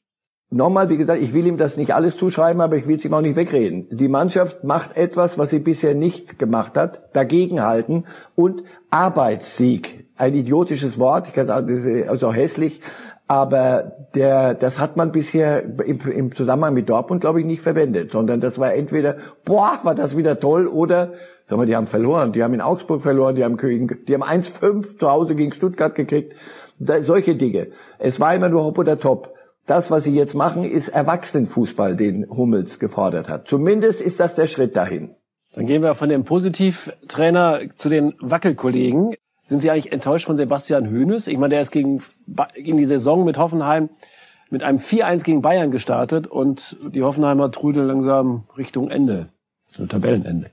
Nochmal, 0.49 0.89
wie 0.89 0.97
gesagt, 0.97 1.21
ich 1.21 1.35
will 1.35 1.45
ihm 1.47 1.59
das 1.59 1.77
nicht 1.77 1.93
alles 1.93 2.17
zuschreiben, 2.17 2.61
aber 2.61 2.77
ich 2.77 2.87
will 2.87 2.97
es 2.97 3.05
ihm 3.05 3.13
auch 3.13 3.21
nicht 3.21 3.35
wegreden. 3.35 3.89
Die 3.91 4.07
Mannschaft 4.07 4.63
macht 4.63 4.97
etwas, 4.97 5.39
was 5.39 5.51
sie 5.51 5.59
bisher 5.59 5.97
nicht 5.97 6.39
gemacht 6.39 6.77
hat, 6.77 7.15
dagegenhalten 7.17 8.05
und 8.37 8.63
Arbeitssieg. 8.91 10.07
Ein 10.17 10.35
idiotisches 10.35 11.01
Wort, 11.01 11.27
ich 11.27 11.33
kann 11.33 11.49
sagen, 11.49 11.67
das 11.67 11.85
ist 12.15 12.25
auch 12.25 12.35
hässlich, 12.35 12.81
aber 13.29 14.09
der, 14.15 14.55
das 14.55 14.79
hat 14.79 14.97
man 14.97 15.11
bisher 15.11 15.63
im, 15.65 15.99
im 15.99 16.35
Zusammenhang 16.35 16.75
mit 16.75 16.89
Dortmund, 16.89 17.21
glaube 17.21 17.41
ich, 17.41 17.47
nicht 17.47 17.61
verwendet, 17.61 18.13
sondern 18.13 18.41
das 18.41 18.59
war 18.59 18.75
entweder, 18.75 19.17
boah, 19.45 19.81
war 19.83 19.95
das 19.95 20.17
wieder 20.17 20.39
toll, 20.39 20.69
oder, 20.69 21.13
sag 21.49 21.59
mal, 21.59 21.67
die 21.67 21.75
haben 21.75 21.89
verloren, 21.89 22.33
die 22.33 22.45
haben 22.45 22.55
in 22.55 22.61
Augsburg 22.61 23.03
verloren, 23.03 23.35
die 23.35 23.45
haben, 23.45 23.57
die 23.57 24.15
haben 24.15 24.23
1-5 24.23 24.99
zu 24.99 25.11
Hause 25.11 25.35
gegen 25.35 25.53
Stuttgart 25.53 25.95
gekriegt, 25.95 26.35
da, 26.79 27.03
solche 27.03 27.35
Dinge. 27.35 27.69
Es 27.99 28.21
war 28.21 28.35
immer 28.35 28.49
nur 28.49 28.65
Hopp 28.65 28.79
oder 28.79 28.99
Top. 28.99 29.35
Das, 29.67 29.91
was 29.91 30.05
sie 30.05 30.15
jetzt 30.15 30.35
machen, 30.35 30.65
ist 30.65 30.89
Erwachsenenfußball, 30.89 31.97
den 31.97 32.29
Hummels 32.31 32.79
gefordert 32.79 33.29
hat. 33.29 33.49
Zumindest 33.49 34.01
ist 34.01 34.21
das 34.21 34.37
der 34.37 34.47
Schritt 34.47 34.77
dahin. 34.77 35.17
Dann 35.55 35.67
gehen 35.67 35.83
wir 35.83 35.95
von 35.95 36.09
dem 36.09 36.25
Positivtrainer 36.25 37.63
zu 37.75 37.89
den 37.89 38.15
Wackelkollegen. 38.21 39.15
Sind 39.47 39.61
Sie 39.61 39.71
eigentlich 39.71 39.93
enttäuscht 39.93 40.27
von 40.27 40.37
Sebastian 40.37 40.91
Hoeneß? 40.91 41.29
Ich 41.29 41.39
meine, 41.39 41.51
der 41.51 41.63
ist 41.63 41.71
gegen, 41.71 42.03
gegen 42.55 42.79
die 42.79 42.85
Saison 42.85 43.25
mit 43.25 43.39
Hoffenheim 43.39 43.91
mit 44.51 44.65
einem 44.65 44.79
4-1 44.79 45.23
gegen 45.23 45.41
Bayern 45.41 45.71
gestartet 45.71 46.27
und 46.27 46.77
die 46.93 47.05
Hoffenheimer 47.05 47.53
trudeln 47.53 47.87
langsam 47.87 48.45
Richtung 48.57 48.91
Ende, 48.91 49.29
so 49.71 49.87
Tabellenende. 49.87 50.51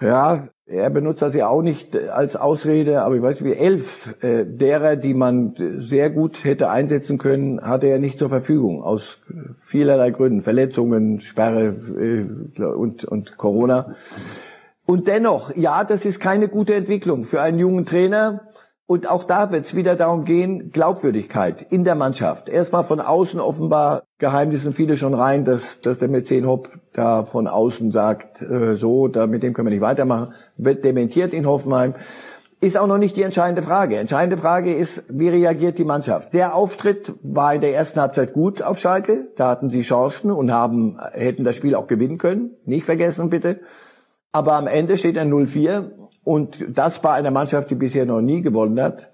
Ja, 0.00 0.48
er 0.64 0.90
benutzt 0.90 1.22
das 1.22 1.34
ja 1.34 1.48
auch 1.48 1.62
nicht 1.62 1.96
als 1.96 2.36
Ausrede, 2.36 3.02
aber 3.02 3.16
ich 3.16 3.22
weiß 3.22 3.42
wie 3.42 3.52
elf 3.52 4.14
äh, 4.22 4.44
derer, 4.46 4.94
die 4.94 5.12
man 5.12 5.54
sehr 5.80 6.08
gut 6.08 6.44
hätte 6.44 6.70
einsetzen 6.70 7.18
können, 7.18 7.60
hatte 7.60 7.88
er 7.88 7.98
nicht 7.98 8.18
zur 8.18 8.28
Verfügung 8.28 8.82
aus 8.82 9.18
vielerlei 9.58 10.10
Gründen, 10.10 10.40
Verletzungen, 10.40 11.20
Sperre 11.20 11.74
äh, 11.98 12.62
und, 12.62 13.04
und 13.04 13.36
Corona. 13.36 13.96
Und 14.90 15.06
dennoch, 15.06 15.54
ja, 15.54 15.84
das 15.84 16.04
ist 16.04 16.18
keine 16.18 16.48
gute 16.48 16.74
Entwicklung 16.74 17.22
für 17.22 17.40
einen 17.40 17.60
jungen 17.60 17.86
Trainer. 17.86 18.48
Und 18.86 19.08
auch 19.08 19.22
da 19.22 19.52
wird 19.52 19.64
es 19.64 19.76
wieder 19.76 19.94
darum 19.94 20.24
gehen, 20.24 20.72
Glaubwürdigkeit 20.72 21.64
in 21.70 21.84
der 21.84 21.94
Mannschaft. 21.94 22.48
Erstmal 22.48 22.82
von 22.82 22.98
außen 22.98 23.38
offenbar 23.38 24.02
geheimnissen 24.18 24.72
viele 24.72 24.96
schon 24.96 25.14
rein, 25.14 25.44
dass, 25.44 25.80
dass 25.80 25.98
der 25.98 26.08
Mäzen 26.08 26.44
Hopp 26.44 26.72
da 26.92 27.24
von 27.24 27.46
außen 27.46 27.92
sagt, 27.92 28.42
äh, 28.42 28.74
so, 28.74 29.06
da, 29.06 29.28
mit 29.28 29.44
dem 29.44 29.54
können 29.54 29.68
wir 29.68 29.74
nicht 29.74 29.80
weitermachen. 29.80 30.34
Wird 30.56 30.82
dementiert 30.82 31.34
in 31.34 31.46
Hoffenheim. 31.46 31.94
Ist 32.60 32.76
auch 32.76 32.88
noch 32.88 32.98
nicht 32.98 33.16
die 33.16 33.22
entscheidende 33.22 33.62
Frage. 33.62 33.96
Entscheidende 33.96 34.38
Frage 34.38 34.74
ist, 34.74 35.04
wie 35.08 35.28
reagiert 35.28 35.78
die 35.78 35.84
Mannschaft? 35.84 36.34
Der 36.34 36.56
Auftritt 36.56 37.12
war 37.22 37.54
in 37.54 37.60
der 37.60 37.76
ersten 37.76 38.00
Halbzeit 38.00 38.32
gut 38.32 38.60
auf 38.60 38.80
Schalke. 38.80 39.28
Da 39.36 39.50
hatten 39.50 39.70
sie 39.70 39.82
Chancen 39.82 40.32
und 40.32 40.50
haben, 40.50 40.98
hätten 41.12 41.44
das 41.44 41.54
Spiel 41.54 41.76
auch 41.76 41.86
gewinnen 41.86 42.18
können. 42.18 42.56
Nicht 42.64 42.86
vergessen 42.86 43.30
bitte. 43.30 43.60
Aber 44.32 44.54
am 44.54 44.66
Ende 44.66 44.96
steht 44.98 45.18
ein 45.18 45.32
0-4 45.32 45.90
und 46.24 46.64
das 46.68 47.00
bei 47.00 47.12
einer 47.12 47.30
Mannschaft, 47.30 47.70
die 47.70 47.74
bisher 47.74 48.06
noch 48.06 48.20
nie 48.20 48.42
gewonnen 48.42 48.80
hat. 48.80 49.10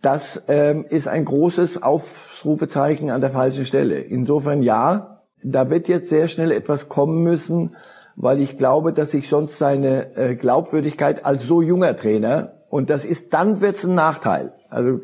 Das 0.00 0.40
ähm, 0.46 0.84
ist 0.88 1.08
ein 1.08 1.24
großes 1.24 1.82
Aufrufezeichen 1.82 3.10
an 3.10 3.20
der 3.20 3.30
falschen 3.30 3.64
Stelle. 3.64 3.98
Insofern 3.98 4.62
ja, 4.62 5.22
da 5.42 5.70
wird 5.70 5.88
jetzt 5.88 6.08
sehr 6.08 6.28
schnell 6.28 6.52
etwas 6.52 6.88
kommen 6.88 7.22
müssen, 7.24 7.74
weil 8.14 8.40
ich 8.40 8.58
glaube, 8.58 8.92
dass 8.92 9.10
sich 9.10 9.28
sonst 9.28 9.58
seine 9.58 10.16
äh, 10.16 10.34
Glaubwürdigkeit 10.36 11.24
als 11.24 11.44
so 11.44 11.62
junger 11.62 11.96
Trainer 11.96 12.58
und 12.68 12.90
das 12.90 13.04
ist, 13.04 13.32
dann 13.32 13.60
wird's 13.60 13.84
ein 13.84 13.94
Nachteil. 13.94 14.52
Also 14.68 15.00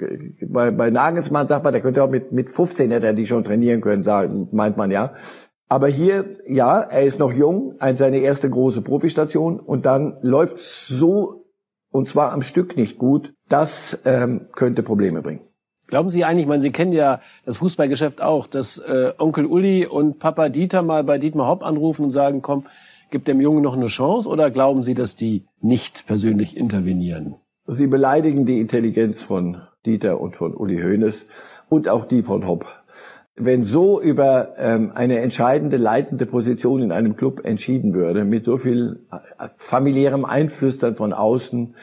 bei, 0.47 0.71
bei 0.71 0.91
Nagelsmann 0.91 1.49
sagt 1.49 1.65
man, 1.65 1.73
der 1.73 1.81
könnte 1.81 2.03
auch 2.03 2.11
mit, 2.11 2.33
mit 2.33 2.51
15 2.51 2.91
hätte 2.91 3.07
er 3.07 3.15
die 3.15 3.27
schon 3.27 3.45
trainieren 3.45 3.81
können, 3.81 4.49
meint 4.53 4.77
man 4.77 4.91
ja. 4.91 5.13
Aber 5.75 5.89
hier, 5.89 6.37
ja, 6.47 6.83
er 6.83 7.03
ist 7.03 7.19
noch 7.19 7.33
jung, 7.33 7.75
seine 7.97 8.19
erste 8.19 8.49
große 8.49 8.81
Profistation 8.81 9.59
und 9.59 9.87
dann 9.87 10.19
läuft 10.23 10.61
so, 10.61 11.47
und 11.91 12.09
zwar 12.09 12.31
am 12.33 12.43
Stück 12.43 12.77
nicht 12.77 12.97
gut, 12.97 13.35
das 13.49 13.99
ähm, 14.05 14.47
könnte 14.53 14.85
Probleme 14.85 15.21
bringen. 15.21 15.41
Glauben 15.89 16.11
Sie 16.11 16.25
eigentlich, 16.25 16.45
ich 16.45 16.49
meine, 16.49 16.63
Sie 16.63 16.71
kennen 16.71 16.93
ja 16.93 17.19
das 17.45 17.57
Fußballgeschäft 17.57 18.23
auch, 18.23 18.47
dass 18.47 18.79
äh, 18.79 19.15
Onkel 19.19 19.47
Uli 19.47 19.85
und 19.85 20.21
Papa 20.21 20.49
Dieter 20.49 20.83
mal 20.83 21.03
bei 21.03 21.19
Dietmar 21.19 21.49
Hopp 21.49 21.65
anrufen 21.65 22.05
und 22.05 22.13
sagen, 22.13 22.41
komm, 22.41 22.67
gib 23.11 23.25
dem 23.25 23.41
Jungen 23.41 23.65
noch 23.65 23.75
eine 23.75 23.89
Chance? 23.89 24.29
Oder 24.29 24.53
glauben 24.53 24.85
Sie, 24.85 24.95
dass 24.95 25.17
die 25.17 25.43
nicht 25.61 26.07
persönlich 26.07 26.57
intervenieren? 26.57 27.35
Sie 27.67 27.89
beleidigen 27.89 28.47
die 28.47 28.61
Intelligenz 28.61 29.23
von 29.23 29.61
Dieter 29.85 30.21
und 30.21 30.37
von 30.37 30.55
Uli 30.55 30.81
Hoeneß 30.81 31.27
und 31.69 31.89
auch 31.89 32.05
die 32.05 32.23
von 32.23 32.47
Hopp. 32.47 32.65
Wenn 33.37 33.65
so 33.65 34.01
über 34.01 34.51
ähm, 34.59 34.93
eine 34.95 35.19
entscheidende 35.19 35.77
leitende 35.77 36.25
Position 36.25 36.83
in 36.83 36.93
einem 36.93 37.17
Club 37.17 37.45
entschieden 37.45 37.93
würde, 37.95 38.25
mit 38.25 38.45
so 38.45 38.59
viel 38.59 39.01
äh, 39.11 39.49
familiärem 39.57 40.25
Einflüstern 40.25 40.95
von 40.95 41.13
außen, 41.13 41.75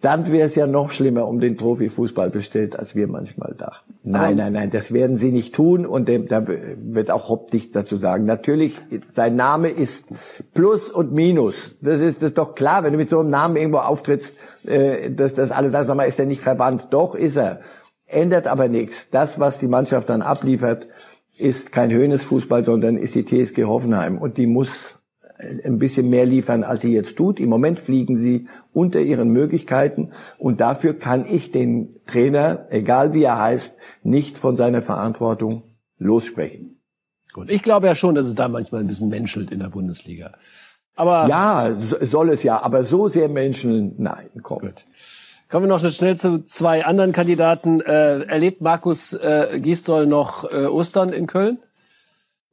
dann 0.00 0.30
wäre 0.30 0.46
es 0.46 0.54
ja 0.54 0.66
noch 0.66 0.92
schlimmer 0.92 1.26
um 1.26 1.40
den 1.40 1.56
Profifußball 1.56 2.30
bestellt, 2.30 2.78
als 2.78 2.94
wir 2.94 3.08
manchmal 3.08 3.54
dachten. 3.56 3.94
Nein, 4.04 4.36
nein, 4.36 4.52
nein, 4.52 4.70
das 4.70 4.92
werden 4.92 5.16
sie 5.16 5.32
nicht 5.32 5.54
tun 5.54 5.84
und 5.84 6.06
dem, 6.06 6.28
da 6.28 6.46
wird 6.46 7.10
auch 7.10 7.28
Hopp 7.28 7.52
nichts 7.52 7.72
dazu 7.72 7.96
sagen. 7.96 8.24
Natürlich, 8.24 8.78
sein 9.12 9.36
Name 9.36 9.68
ist 9.68 10.04
Plus 10.54 10.90
und 10.90 11.12
Minus. 11.12 11.54
Das 11.80 12.00
ist, 12.00 12.18
das 12.22 12.28
ist 12.28 12.38
doch 12.38 12.54
klar, 12.54 12.84
wenn 12.84 12.92
du 12.92 12.98
mit 12.98 13.08
so 13.08 13.18
einem 13.18 13.30
Namen 13.30 13.56
irgendwo 13.56 13.78
auftrittst, 13.78 14.34
äh, 14.64 15.10
dass 15.10 15.34
das 15.34 15.50
alles, 15.50 15.72
sag 15.72 15.92
mal, 15.96 16.04
ist 16.04 16.20
er 16.20 16.26
nicht 16.26 16.40
verwandt. 16.40 16.88
Doch 16.90 17.14
ist 17.14 17.36
er. 17.36 17.60
Ändert 18.06 18.46
aber 18.46 18.68
nichts. 18.68 19.08
Das, 19.10 19.40
was 19.40 19.58
die 19.58 19.68
Mannschaft 19.68 20.08
dann 20.08 20.22
abliefert, 20.22 20.88
ist 21.36 21.72
kein 21.72 21.90
Höhnesfußball, 21.90 22.64
sondern 22.64 22.96
ist 22.96 23.14
die 23.14 23.24
TSG 23.24 23.64
Hoffenheim 23.64 24.18
und 24.18 24.38
die 24.38 24.46
muss 24.46 24.70
ein 25.38 25.78
bisschen 25.78 26.08
mehr 26.08 26.24
liefern, 26.24 26.64
als 26.64 26.80
sie 26.82 26.92
jetzt 26.92 27.16
tut. 27.16 27.40
Im 27.40 27.50
Moment 27.50 27.78
fliegen 27.78 28.18
sie 28.18 28.48
unter 28.72 29.00
ihren 29.00 29.28
Möglichkeiten 29.28 30.12
und 30.38 30.60
dafür 30.60 30.94
kann 30.94 31.26
ich 31.28 31.52
den 31.52 32.00
Trainer, 32.06 32.66
egal 32.70 33.12
wie 33.12 33.24
er 33.24 33.38
heißt, 33.38 33.74
nicht 34.02 34.38
von 34.38 34.56
seiner 34.56 34.82
Verantwortung 34.82 35.64
lossprechen. 35.98 36.80
Gut, 37.32 37.50
ich 37.50 37.62
glaube 37.62 37.86
ja 37.86 37.94
schon, 37.94 38.14
dass 38.14 38.26
es 38.26 38.34
da 38.34 38.48
manchmal 38.48 38.80
ein 38.80 38.86
bisschen 38.86 39.10
menschelt 39.10 39.50
in 39.50 39.58
der 39.58 39.68
Bundesliga. 39.68 40.32
Aber 40.94 41.28
ja, 41.28 41.76
soll 42.00 42.30
es 42.30 42.42
ja, 42.42 42.62
aber 42.62 42.82
so 42.82 43.08
sehr 43.08 43.28
menscheln, 43.28 43.94
nein, 43.98 44.30
komm. 44.42 44.60
Gut. 44.60 44.86
Kommen 45.48 45.68
wir 45.68 45.78
noch 45.78 45.90
schnell 45.90 46.16
zu 46.16 46.44
zwei 46.44 46.84
anderen 46.84 47.12
Kandidaten. 47.12 47.80
Äh, 47.80 48.24
erlebt 48.24 48.60
Markus 48.60 49.12
äh, 49.12 49.60
Gisdol 49.60 50.06
noch 50.06 50.50
äh, 50.50 50.66
Ostern 50.66 51.10
in 51.10 51.28
Köln? 51.28 51.58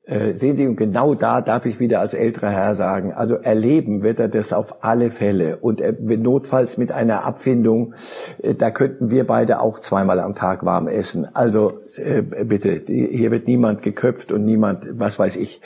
Äh, 0.06 0.34
sehen 0.34 0.58
Sie, 0.58 0.67
und 0.67 0.75
genau 0.75 1.15
da 1.15 1.41
darf 1.41 1.65
ich 1.65 1.79
wieder 1.79 2.01
als 2.01 2.13
älterer 2.13 2.51
Herr 2.51 2.75
sagen, 2.75 3.12
also 3.13 3.36
erleben 3.36 4.03
wird 4.03 4.19
er 4.19 4.27
das 4.27 4.53
auf 4.53 4.84
alle 4.84 5.10
Fälle 5.10 5.58
und 5.58 5.82
notfalls 6.01 6.77
mit 6.77 6.91
einer 6.91 7.23
Abfindung, 7.23 7.95
äh, 8.43 8.53
da 8.53 8.69
könnten 8.69 9.10
wir 9.10 9.25
beide 9.25 9.60
auch 9.60 9.79
zweimal 9.79 10.19
am 10.19 10.36
Tag 10.36 10.63
warm 10.63 10.88
essen. 10.88 11.25
Also 11.34 11.79
äh, 11.95 12.21
bitte, 12.21 12.84
hier 12.86 13.32
wird 13.32 13.47
niemand 13.47 13.82
geköpft 13.82 14.32
und 14.32 14.45
niemand, 14.45 14.86
was 14.99 15.17
weiß 15.17 15.38
ich. 15.38 15.62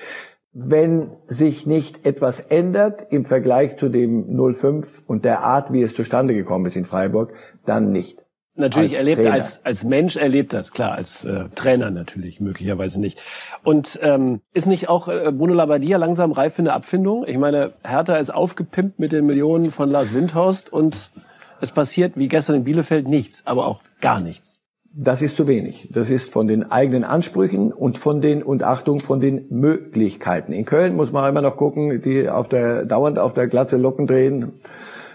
Wenn 0.60 1.12
sich 1.28 1.68
nicht 1.68 2.04
etwas 2.04 2.40
ändert 2.40 3.12
im 3.12 3.26
Vergleich 3.26 3.78
zu 3.78 3.90
dem 3.90 4.36
05 4.56 5.04
und 5.06 5.24
der 5.24 5.42
Art, 5.42 5.72
wie 5.72 5.84
es 5.84 5.94
zustande 5.94 6.34
gekommen 6.34 6.66
ist 6.66 6.76
in 6.76 6.86
Freiburg, 6.86 7.34
dann 7.66 7.92
nicht. 7.92 8.18
Natürlich 8.56 8.94
als 8.94 9.00
erlebt 9.00 9.22
Trainer. 9.22 9.34
als 9.36 9.64
als 9.64 9.84
Mensch 9.84 10.16
erlebt 10.16 10.52
das 10.52 10.72
klar 10.72 10.94
als 10.94 11.24
äh, 11.24 11.50
Trainer 11.54 11.92
natürlich 11.92 12.42
möglicherweise 12.42 13.00
nicht. 13.00 13.22
Und 13.64 14.00
ähm, 14.02 14.42
ist 14.52 14.66
nicht 14.66 14.90
auch 14.90 15.10
äh, 15.10 15.32
Bruno 15.32 15.54
Labbadia 15.54 15.98
langsam 15.98 16.32
reif 16.32 16.56
für 16.56 16.64
eine 16.64 16.74
Abfindung? 16.74 17.24
Ich 17.28 17.38
meine 17.38 17.74
Hertha 17.84 18.16
ist 18.16 18.32
aufgepimpt 18.32 18.98
mit 18.98 19.12
den 19.12 19.28
Millionen 19.28 19.70
von 19.70 19.92
Lars 19.92 20.12
Windhorst 20.12 20.74
und 20.74 21.12
es 21.62 21.70
passiert 21.72 22.18
wie 22.18 22.28
gestern 22.28 22.56
in 22.56 22.64
Bielefeld 22.64 23.08
nichts 23.08 23.46
aber 23.46 23.68
auch 23.68 23.84
gar 24.02 24.20
nichts 24.20 24.57
das 25.00 25.22
ist 25.22 25.38
zu 25.38 25.48
wenig. 25.48 25.90
Das 25.94 26.10
ist 26.10 26.32
von 26.32 26.48
den 26.48 26.72
eigenen 26.72 27.04
Ansprüchen 27.04 27.72
und 27.72 28.00
von 28.00 28.20
den, 28.20 28.42
und 28.42 28.64
Achtung, 28.64 29.00
von 29.00 29.20
den 29.20 29.46
Möglichkeiten. 29.50 30.52
In 30.52 30.66
Köln 30.66 30.96
muss 30.96 31.12
man 31.12 31.30
immer 31.30 31.44
noch 31.44 31.56
gucken, 31.56 32.02
die 32.02 32.28
auf 32.28 32.50
der, 32.50 32.84
dauernd 32.84 33.20
auf 33.20 33.36
der 33.36 33.48
Glatze 33.48 33.78
Locken 33.78 34.08
drehen. 34.08 34.54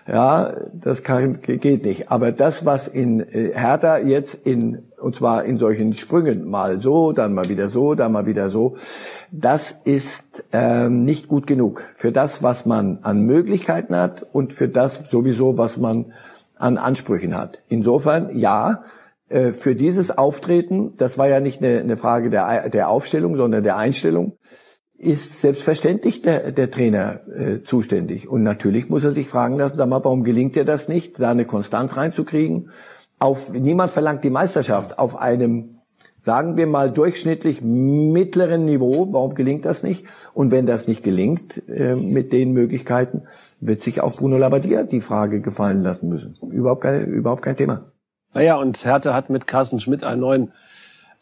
Ja, 0.06 0.52
das 0.72 1.02
kann, 1.02 1.40
geht 1.42 1.84
nicht. 1.84 2.12
Aber 2.12 2.30
das, 2.30 2.64
was 2.64 2.86
in 2.86 3.20
äh, 3.20 3.52
Hertha 3.54 3.98
jetzt 3.98 4.34
in, 4.34 4.84
und 5.00 5.16
zwar 5.16 5.44
in 5.44 5.58
solchen 5.58 5.94
Sprüngen, 5.94 6.48
mal 6.48 6.80
so, 6.80 7.12
dann 7.12 7.34
mal 7.34 7.48
wieder 7.48 7.68
so, 7.68 7.94
dann 7.94 8.12
mal 8.12 8.26
wieder 8.26 8.50
so, 8.50 8.76
das 9.32 9.74
ist 9.84 10.44
ähm, 10.52 11.04
nicht 11.04 11.26
gut 11.26 11.48
genug 11.48 11.82
für 11.94 12.12
das, 12.12 12.42
was 12.42 12.66
man 12.66 13.00
an 13.02 13.22
Möglichkeiten 13.22 13.96
hat 13.96 14.26
und 14.32 14.52
für 14.52 14.68
das 14.68 15.10
sowieso, 15.10 15.58
was 15.58 15.76
man 15.76 16.12
an 16.56 16.78
Ansprüchen 16.78 17.36
hat. 17.36 17.60
Insofern, 17.68 18.36
ja, 18.38 18.84
für 19.52 19.74
dieses 19.74 20.10
Auftreten, 20.10 20.92
das 20.98 21.16
war 21.16 21.28
ja 21.28 21.40
nicht 21.40 21.62
eine, 21.62 21.80
eine 21.80 21.96
Frage 21.96 22.28
der, 22.28 22.68
der 22.68 22.88
Aufstellung, 22.88 23.36
sondern 23.36 23.64
der 23.64 23.76
Einstellung, 23.76 24.36
ist 25.02 25.40
selbstverständlich 25.40 26.22
der, 26.22 26.52
der 26.52 26.70
Trainer 26.70 27.20
äh, 27.26 27.62
zuständig. 27.64 28.28
Und 28.28 28.44
natürlich 28.44 28.88
muss 28.88 29.02
er 29.02 29.10
sich 29.10 29.28
fragen 29.28 29.56
lassen, 29.56 29.76
sag 29.76 29.88
mal, 29.88 30.04
warum 30.04 30.22
gelingt 30.22 30.54
dir 30.54 30.64
das 30.64 30.86
nicht, 30.86 31.18
da 31.18 31.32
eine 31.32 31.44
Konstanz 31.44 31.96
reinzukriegen? 31.96 32.70
Auf, 33.18 33.52
niemand 33.52 33.90
verlangt 33.90 34.22
die 34.22 34.30
Meisterschaft 34.30 35.00
auf 35.00 35.16
einem, 35.16 35.78
sagen 36.20 36.56
wir 36.56 36.68
mal, 36.68 36.92
durchschnittlich 36.92 37.62
mittleren 37.62 38.64
Niveau. 38.64 39.08
Warum 39.10 39.34
gelingt 39.34 39.64
das 39.64 39.82
nicht? 39.82 40.04
Und 40.34 40.52
wenn 40.52 40.66
das 40.66 40.86
nicht 40.86 41.02
gelingt, 41.02 41.68
äh, 41.68 41.96
mit 41.96 42.32
den 42.32 42.52
Möglichkeiten, 42.52 43.22
wird 43.60 43.82
sich 43.82 44.00
auch 44.00 44.14
Bruno 44.14 44.38
Labbadia 44.38 44.84
die 44.84 45.00
Frage 45.00 45.40
gefallen 45.40 45.82
lassen 45.82 46.08
müssen. 46.08 46.34
Überhaupt 46.52 46.82
kein, 46.82 47.06
überhaupt 47.06 47.42
kein 47.42 47.56
Thema. 47.56 47.92
Naja, 48.34 48.56
und 48.56 48.84
Hertha 48.84 49.14
hat 49.14 49.30
mit 49.30 49.46
Carsten 49.46 49.80
Schmidt 49.80 50.04
einen 50.04 50.20
neuen 50.20 50.52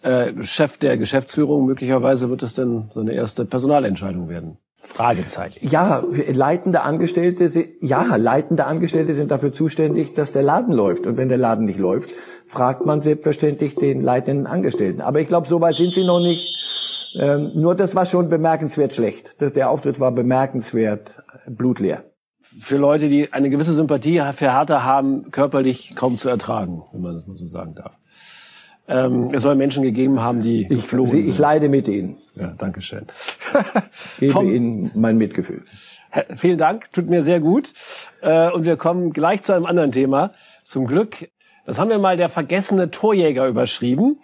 äh, 0.03 0.42
Chef 0.42 0.79
der 0.79 0.96
Geschäftsführung. 0.96 1.66
Möglicherweise 1.66 2.31
wird 2.31 2.42
es 2.42 2.55
dann 2.55 2.87
so 2.90 3.01
eine 3.01 3.12
erste 3.12 3.44
Personalentscheidung 3.44 4.29
werden. 4.29 4.59
Fragezeichen. 4.83 5.68
Ja, 5.68 6.03
leitende 6.33 6.83
Angestellte, 6.83 7.51
ja, 7.81 8.16
leitende 8.16 8.64
Angestellte 8.64 9.14
sind 9.14 9.31
dafür 9.31 9.53
zuständig, 9.53 10.14
dass 10.14 10.33
der 10.33 10.42
Laden 10.42 10.73
läuft. 10.73 11.07
Und 11.07 11.16
wenn 11.16 11.29
der 11.29 11.38
Laden 11.38 11.66
nicht 11.66 11.79
läuft, 11.79 12.14
fragt 12.46 12.87
man 12.87 13.03
selbstverständlich 13.03 13.75
den 13.75 14.03
leitenden 14.03 14.46
Angestellten. 14.46 15.03
Aber 15.03 15.20
ich 15.20 15.29
glaube, 15.29 15.49
so 15.49 15.61
weit 15.61 15.77
sind 15.77 15.92
sie 15.92 16.05
noch 16.05 16.20
nicht. 16.20 16.46
Ähm, 17.14 17.51
nur 17.55 17.75
das 17.75 17.94
war 17.94 18.07
schon 18.07 18.29
bemerkenswert 18.31 18.94
schlecht. 18.94 19.37
Der 19.40 19.70
Auftritt 19.70 20.01
war 20.01 20.12
bemerkenswert 20.12 21.11
blutleer. 21.46 22.05
Für 22.59 22.77
Leute, 22.77 23.09
die 23.09 23.33
eine 23.33 23.49
gewisse 23.51 23.75
Sympathie 23.75 24.21
für 24.35 24.53
Hertha 24.53 24.83
haben, 24.83 25.31
körperlich 25.31 25.95
kaum 25.95 26.17
zu 26.17 26.29
ertragen, 26.29 26.83
wenn 26.93 27.01
man 27.01 27.15
das 27.15 27.27
mal 27.27 27.37
so 27.37 27.47
sagen 27.47 27.75
darf. 27.75 27.97
Ähm, 28.89 29.31
es 29.33 29.45
soll 29.45 29.55
Menschen 29.55 29.85
gegeben 29.85 30.21
haben, 30.21 30.43
die 30.43 30.63
ich, 30.63 30.69
geflohen 30.69 31.11
sind. 31.13 31.29
Ich 31.29 31.39
leide 31.39 31.69
mit 31.69 31.87
Ihnen. 31.87 32.19
Ja, 32.35 32.55
danke 32.59 32.83
schön. 32.83 33.07
Gebe 34.19 34.33
Vom, 34.33 34.53
Ihnen 34.53 34.91
mein 34.95 35.17
Mitgefühl. 35.17 35.65
Vielen 36.37 36.59
Dank, 36.59 36.93
tut 36.93 37.09
mir 37.09 37.23
sehr 37.23 37.39
gut. 37.39 37.73
Äh, 38.21 38.51
und 38.51 38.65
wir 38.65 38.77
kommen 38.77 39.13
gleich 39.13 39.43
zu 39.43 39.53
einem 39.53 39.67
anderen 39.67 39.93
Thema. 39.93 40.33
Zum 40.65 40.87
Glück, 40.87 41.31
das 41.67 41.79
haben 41.79 41.89
wir 41.89 41.99
mal 41.99 42.17
der 42.17 42.29
vergessene 42.29 42.91
Torjäger 42.91 43.47
überschrieben. 43.47 44.19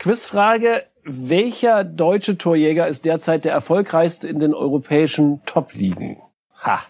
Quizfrage, 0.00 0.82
welcher 1.04 1.84
deutsche 1.84 2.36
Torjäger 2.36 2.88
ist 2.88 3.04
derzeit 3.04 3.44
der 3.44 3.52
erfolgreichste 3.52 4.26
in 4.26 4.40
den 4.40 4.54
europäischen 4.54 5.40
Top-Ligen? 5.46 6.16
Ha. 6.64 6.80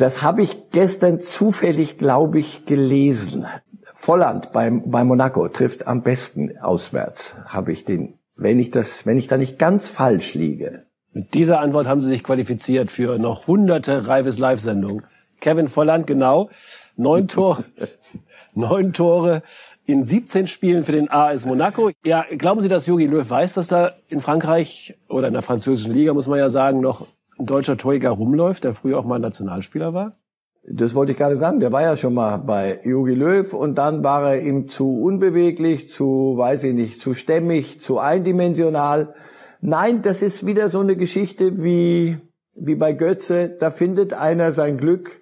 Das 0.00 0.22
habe 0.22 0.40
ich 0.40 0.70
gestern 0.70 1.20
zufällig, 1.20 1.98
glaube 1.98 2.38
ich, 2.38 2.64
gelesen. 2.64 3.44
Volland 3.92 4.50
bei, 4.50 4.70
bei 4.70 5.04
Monaco 5.04 5.46
trifft 5.48 5.86
am 5.86 6.00
besten 6.02 6.56
auswärts, 6.56 7.34
habe 7.44 7.72
ich 7.72 7.84
den, 7.84 8.14
wenn 8.34 8.58
ich 8.58 8.70
das, 8.70 9.04
wenn 9.04 9.18
ich 9.18 9.26
da 9.26 9.36
nicht 9.36 9.58
ganz 9.58 9.88
falsch 9.88 10.32
liege. 10.32 10.86
Mit 11.12 11.34
dieser 11.34 11.60
Antwort 11.60 11.86
haben 11.86 12.00
Sie 12.00 12.08
sich 12.08 12.24
qualifiziert 12.24 12.90
für 12.90 13.18
noch 13.18 13.46
hunderte 13.46 14.08
Reifes 14.08 14.38
Live-Sendungen. 14.38 15.04
Kevin 15.38 15.68
Volland, 15.68 16.06
genau. 16.06 16.48
Neun 16.96 17.28
Tore, 17.28 17.64
neun 18.54 18.94
Tore 18.94 19.42
in 19.84 20.02
17 20.02 20.46
Spielen 20.46 20.84
für 20.84 20.92
den 20.92 21.10
AS 21.10 21.44
Monaco. 21.44 21.90
Ja, 22.06 22.24
glauben 22.38 22.62
Sie, 22.62 22.70
dass 22.70 22.86
Jogi 22.86 23.04
Löw 23.04 23.28
weiß, 23.28 23.52
dass 23.52 23.68
da 23.68 23.92
in 24.08 24.22
Frankreich 24.22 24.96
oder 25.10 25.26
in 25.26 25.34
der 25.34 25.42
französischen 25.42 25.92
Liga, 25.92 26.14
muss 26.14 26.26
man 26.26 26.38
ja 26.38 26.48
sagen, 26.48 26.80
noch 26.80 27.06
ein 27.40 27.46
deutscher 27.46 27.76
Torjäger 27.76 28.10
rumläuft, 28.10 28.64
der 28.64 28.74
früher 28.74 28.98
auch 28.98 29.04
mal 29.04 29.18
Nationalspieler 29.18 29.92
war? 29.94 30.16
Das 30.62 30.94
wollte 30.94 31.12
ich 31.12 31.18
gerade 31.18 31.38
sagen. 31.38 31.60
Der 31.60 31.72
war 31.72 31.82
ja 31.82 31.96
schon 31.96 32.14
mal 32.14 32.36
bei 32.36 32.80
Jogi 32.84 33.14
Löw 33.14 33.52
und 33.54 33.76
dann 33.76 34.04
war 34.04 34.34
er 34.34 34.42
ihm 34.42 34.68
zu 34.68 35.00
unbeweglich, 35.00 35.88
zu, 35.88 36.34
weiß 36.36 36.64
ich 36.64 36.74
nicht, 36.74 37.00
zu 37.00 37.14
stämmig, 37.14 37.80
zu 37.80 37.98
eindimensional. 37.98 39.14
Nein, 39.60 40.02
das 40.02 40.22
ist 40.22 40.46
wieder 40.46 40.68
so 40.68 40.80
eine 40.80 40.96
Geschichte 40.96 41.62
wie, 41.62 42.18
wie 42.54 42.74
bei 42.74 42.92
Götze. 42.92 43.56
Da 43.58 43.70
findet 43.70 44.12
einer 44.12 44.52
sein 44.52 44.76
Glück, 44.76 45.20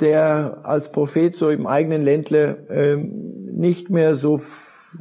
der 0.00 0.60
als 0.62 0.92
Prophet 0.92 1.34
so 1.36 1.50
im 1.50 1.66
eigenen 1.66 2.02
Ländle 2.02 2.66
äh, 2.68 2.96
nicht 2.96 3.90
mehr 3.90 4.16
so 4.16 4.40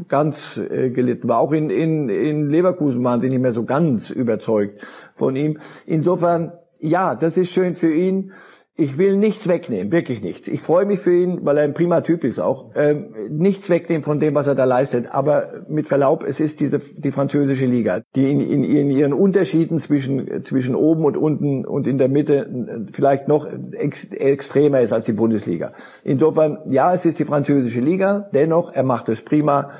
ganz 0.07 0.57
äh, 0.57 0.89
gelitten 0.89 1.27
war. 1.27 1.39
Auch 1.39 1.51
in, 1.51 1.69
in, 1.69 2.09
in 2.09 2.49
Leverkusen 2.49 3.03
waren 3.03 3.21
sie 3.21 3.29
nicht 3.29 3.41
mehr 3.41 3.53
so 3.53 3.63
ganz 3.63 4.09
überzeugt 4.09 4.81
von 5.13 5.35
ihm. 5.35 5.59
Insofern, 5.85 6.53
ja, 6.79 7.15
das 7.15 7.37
ist 7.37 7.51
schön 7.51 7.75
für 7.75 7.93
ihn. 7.93 8.31
Ich 8.77 8.97
will 8.97 9.17
nichts 9.17 9.49
wegnehmen, 9.49 9.91
wirklich 9.91 10.21
nichts. 10.21 10.47
Ich 10.47 10.61
freue 10.61 10.85
mich 10.85 10.99
für 10.99 11.13
ihn, 11.13 11.45
weil 11.45 11.57
er 11.57 11.65
ein 11.65 11.73
prima 11.73 12.01
Typ 12.01 12.23
ist 12.23 12.39
auch. 12.39 12.69
Ähm, 12.75 13.13
nichts 13.29 13.69
wegnehmen 13.69 14.01
von 14.01 14.19
dem, 14.21 14.33
was 14.33 14.47
er 14.47 14.55
da 14.55 14.63
leistet. 14.63 15.13
Aber 15.13 15.65
mit 15.67 15.89
Verlaub, 15.89 16.23
es 16.23 16.39
ist 16.39 16.61
diese 16.61 16.79
die 16.79 17.11
französische 17.11 17.65
Liga, 17.65 18.01
die 18.15 18.31
in, 18.31 18.39
in, 18.39 18.63
in 18.63 18.89
ihren 18.89 19.13
Unterschieden 19.13 19.77
zwischen 19.77 20.45
zwischen 20.45 20.73
oben 20.73 21.03
und 21.03 21.17
unten 21.17 21.65
und 21.65 21.85
in 21.85 21.97
der 21.97 22.07
Mitte 22.07 22.87
vielleicht 22.93 23.27
noch 23.27 23.45
ex, 23.73 24.05
extremer 24.05 24.79
ist 24.79 24.93
als 24.93 25.05
die 25.05 25.13
Bundesliga. 25.13 25.73
Insofern, 26.05 26.59
ja, 26.67 26.93
es 26.93 27.03
ist 27.03 27.19
die 27.19 27.25
französische 27.25 27.81
Liga. 27.81 28.29
Dennoch, 28.33 28.73
er 28.73 28.83
macht 28.83 29.09
es 29.09 29.21
prima. 29.21 29.71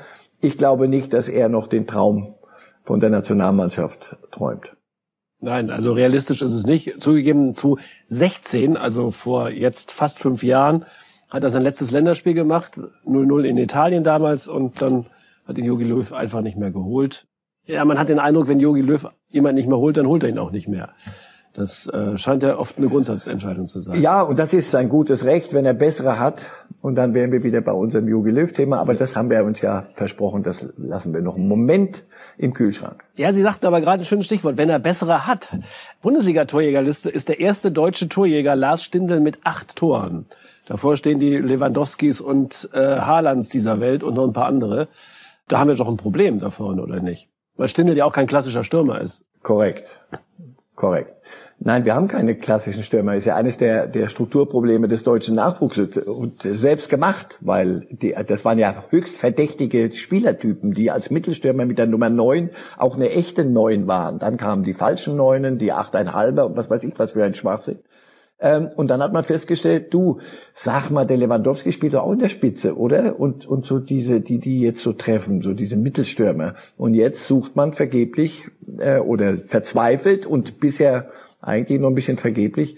Ich 0.42 0.58
glaube 0.58 0.86
nicht, 0.86 1.14
dass 1.14 1.30
er 1.30 1.48
noch 1.48 1.66
den 1.66 1.86
Traum 1.86 2.34
von 2.82 3.00
der 3.00 3.10
Nationalmannschaft 3.10 4.16
träumt. 4.30 4.76
Nein, 5.44 5.70
also 5.70 5.92
realistisch 5.92 6.40
ist 6.40 6.52
es 6.52 6.66
nicht. 6.66 7.00
Zugegeben 7.00 7.52
zu 7.52 7.78
16, 8.06 8.76
also 8.76 9.10
vor 9.10 9.50
jetzt 9.50 9.90
fast 9.90 10.20
fünf 10.20 10.44
Jahren, 10.44 10.84
hat 11.28 11.42
er 11.42 11.50
sein 11.50 11.64
letztes 11.64 11.90
Länderspiel 11.90 12.34
gemacht, 12.34 12.78
0-0 13.04 13.42
in 13.42 13.58
Italien 13.58 14.04
damals 14.04 14.46
und 14.46 14.80
dann 14.80 15.06
hat 15.44 15.58
ihn 15.58 15.64
Jogi 15.64 15.82
Löw 15.82 16.12
einfach 16.12 16.42
nicht 16.42 16.56
mehr 16.56 16.70
geholt. 16.70 17.26
Ja, 17.66 17.84
man 17.84 17.98
hat 17.98 18.08
den 18.08 18.20
Eindruck, 18.20 18.46
wenn 18.46 18.60
Jogi 18.60 18.82
Löw 18.82 19.08
jemand 19.30 19.56
nicht 19.56 19.66
mehr 19.68 19.78
holt, 19.78 19.96
dann 19.96 20.06
holt 20.06 20.22
er 20.22 20.28
ihn 20.28 20.38
auch 20.38 20.52
nicht 20.52 20.68
mehr. 20.68 20.90
Das 21.54 21.86
äh, 21.86 22.16
scheint 22.16 22.42
ja 22.42 22.56
oft 22.56 22.78
eine 22.78 22.88
Grundsatzentscheidung 22.88 23.66
zu 23.66 23.80
sein. 23.80 24.00
Ja, 24.00 24.22
und 24.22 24.38
das 24.38 24.54
ist 24.54 24.70
sein 24.70 24.88
gutes 24.88 25.24
Recht, 25.24 25.52
wenn 25.52 25.66
er 25.66 25.74
bessere 25.74 26.18
hat. 26.18 26.42
Und 26.80 26.96
dann 26.96 27.14
wären 27.14 27.30
wir 27.30 27.42
wieder 27.42 27.60
bei 27.60 27.72
unserem 27.72 28.08
Jogi 28.08 28.30
Löw-Thema. 28.30 28.78
Aber 28.78 28.94
das 28.94 29.14
haben 29.14 29.30
wir 29.30 29.44
uns 29.44 29.60
ja 29.60 29.86
versprochen, 29.94 30.42
das 30.42 30.66
lassen 30.78 31.12
wir 31.12 31.20
noch 31.20 31.36
einen 31.36 31.48
Moment 31.48 32.04
im 32.38 32.54
Kühlschrank. 32.54 33.04
Ja, 33.16 33.32
Sie 33.32 33.42
sagten 33.42 33.66
aber 33.66 33.80
gerade 33.80 34.02
ein 34.02 34.04
schönes 34.06 34.26
Stichwort, 34.26 34.56
wenn 34.56 34.70
er 34.70 34.78
bessere 34.78 35.26
hat. 35.26 35.50
Bundesliga-Torjägerliste 36.00 37.10
ist 37.10 37.28
der 37.28 37.38
erste 37.38 37.70
deutsche 37.70 38.08
Torjäger 38.08 38.56
Lars 38.56 38.82
Stindl 38.82 39.20
mit 39.20 39.38
acht 39.44 39.76
Toren. 39.76 40.26
Davor 40.66 40.96
stehen 40.96 41.18
die 41.18 41.36
Lewandowskis 41.36 42.20
und 42.20 42.70
äh, 42.72 42.78
Haalands 42.78 43.50
dieser 43.50 43.80
Welt 43.80 44.02
und 44.02 44.14
noch 44.14 44.26
ein 44.26 44.32
paar 44.32 44.46
andere. 44.46 44.88
Da 45.48 45.58
haben 45.58 45.68
wir 45.68 45.76
doch 45.76 45.88
ein 45.88 45.98
Problem 45.98 46.38
da 46.38 46.50
vorne, 46.50 46.82
oder 46.82 47.00
nicht? 47.00 47.28
Weil 47.56 47.68
Stindl 47.68 47.96
ja 47.96 48.06
auch 48.06 48.12
kein 48.12 48.26
klassischer 48.26 48.64
Stürmer 48.64 49.00
ist. 49.00 49.24
Korrekt. 49.42 49.84
Korrekt. 50.74 51.12
Nein, 51.64 51.84
wir 51.84 51.94
haben 51.94 52.08
keine 52.08 52.34
klassischen 52.34 52.82
Stürmer. 52.82 53.14
Ist 53.14 53.26
ja 53.26 53.36
eines 53.36 53.56
der, 53.56 53.86
der 53.86 54.08
Strukturprobleme 54.08 54.88
des 54.88 55.04
deutschen 55.04 55.36
Nachwuchses 55.36 55.96
und 55.96 56.42
selbst 56.42 56.88
gemacht, 56.88 57.38
weil 57.40 57.86
die, 57.90 58.16
das 58.26 58.44
waren 58.44 58.58
ja 58.58 58.74
höchst 58.90 59.14
verdächtige 59.14 59.92
Spielertypen, 59.92 60.74
die 60.74 60.90
als 60.90 61.10
Mittelstürmer 61.10 61.64
mit 61.64 61.78
der 61.78 61.86
Nummer 61.86 62.10
neun 62.10 62.50
auch 62.76 62.96
eine 62.96 63.10
echte 63.10 63.44
Neun 63.44 63.86
waren. 63.86 64.18
Dann 64.18 64.38
kamen 64.38 64.64
die 64.64 64.74
falschen 64.74 65.14
Neunen, 65.14 65.58
die 65.58 65.72
achteinhalber 65.72 66.46
und 66.46 66.56
was 66.56 66.68
weiß 66.68 66.82
ich, 66.82 66.98
was 66.98 67.12
für 67.12 67.22
ein 67.22 67.34
Schwachsinn. 67.34 67.78
Ähm, 68.42 68.70
und 68.74 68.88
dann 68.88 69.00
hat 69.02 69.12
man 69.12 69.24
festgestellt, 69.24 69.94
du, 69.94 70.18
sag 70.52 70.90
mal, 70.90 71.06
der 71.06 71.16
Lewandowski 71.16 71.72
spielt 71.72 71.94
doch 71.94 72.02
auch 72.02 72.12
in 72.12 72.18
der 72.18 72.28
Spitze, 72.28 72.76
oder? 72.76 73.18
Und, 73.18 73.46
und 73.46 73.64
so 73.64 73.78
diese, 73.78 74.20
die, 74.20 74.38
die 74.38 74.60
jetzt 74.60 74.82
so 74.82 74.92
treffen, 74.92 75.42
so 75.42 75.54
diese 75.54 75.76
Mittelstürmer. 75.76 76.54
Und 76.76 76.94
jetzt 76.94 77.26
sucht 77.28 77.54
man 77.54 77.72
vergeblich 77.72 78.48
äh, 78.78 78.98
oder 78.98 79.36
verzweifelt 79.36 80.26
und 80.26 80.58
bisher 80.58 81.08
eigentlich 81.40 81.80
noch 81.80 81.88
ein 81.88 81.94
bisschen 81.94 82.18
vergeblich, 82.18 82.76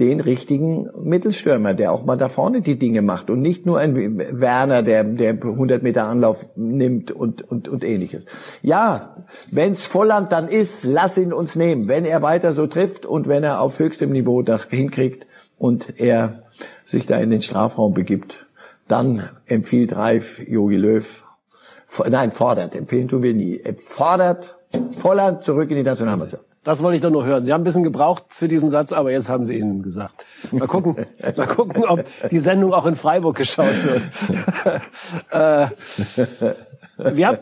den 0.00 0.20
richtigen 0.20 0.88
Mittelstürmer, 1.02 1.74
der 1.74 1.92
auch 1.92 2.04
mal 2.04 2.16
da 2.16 2.28
vorne 2.28 2.60
die 2.60 2.78
Dinge 2.78 3.02
macht 3.02 3.30
und 3.30 3.40
nicht 3.40 3.66
nur 3.66 3.78
ein 3.78 4.18
Werner, 4.40 4.82
der, 4.82 5.02
der 5.02 5.32
100 5.32 5.82
Meter 5.82 6.04
Anlauf 6.04 6.46
nimmt 6.54 7.10
und, 7.10 7.42
und, 7.42 7.68
und 7.68 7.82
ähnliches. 7.82 8.24
Ja, 8.62 9.16
wenn's 9.50 9.84
Volland 9.84 10.30
dann 10.30 10.46
ist, 10.48 10.84
lass 10.84 11.18
ihn 11.18 11.32
uns 11.32 11.56
nehmen. 11.56 11.88
Wenn 11.88 12.04
er 12.04 12.22
weiter 12.22 12.52
so 12.52 12.66
trifft 12.66 13.06
und 13.06 13.26
wenn 13.26 13.42
er 13.42 13.60
auf 13.60 13.80
höchstem 13.80 14.10
Niveau 14.10 14.42
das 14.42 14.66
hinkriegt 14.66 15.26
und 15.58 15.98
er 16.00 16.44
sich 16.86 17.06
da 17.06 17.18
in 17.18 17.30
den 17.30 17.42
Strafraum 17.42 17.92
begibt, 17.92 18.46
dann 18.86 19.28
empfiehlt 19.46 19.96
Reif 19.96 20.40
Jogi 20.46 20.76
Löw, 20.76 21.24
nein, 22.08 22.30
fordert, 22.30 22.76
empfehlen 22.76 23.08
tun 23.08 23.22
wir 23.22 23.34
nie, 23.34 23.60
fordert 23.78 24.56
Volland 24.96 25.44
zurück 25.44 25.70
in 25.70 25.76
die 25.76 25.82
Nationalmannschaft. 25.82 26.47
Das 26.68 26.82
wollte 26.82 26.96
ich 26.96 27.00
doch 27.00 27.08
nur 27.08 27.24
hören. 27.24 27.44
Sie 27.44 27.54
haben 27.54 27.62
ein 27.62 27.64
bisschen 27.64 27.82
gebraucht 27.82 28.24
für 28.28 28.46
diesen 28.46 28.68
Satz, 28.68 28.92
aber 28.92 29.10
jetzt 29.10 29.30
haben 29.30 29.46
Sie 29.46 29.54
ihn 29.54 29.82
gesagt. 29.82 30.26
Mal 30.52 30.66
gucken, 30.66 30.96
mal 31.36 31.46
gucken, 31.46 31.82
ob 31.86 32.04
die 32.30 32.40
Sendung 32.40 32.74
auch 32.74 32.84
in 32.84 32.94
Freiburg 32.94 33.38
geschaut 33.38 33.82
wird. 33.84 34.02
äh, 35.30 35.68
wir, 37.14 37.26
haben, 37.26 37.38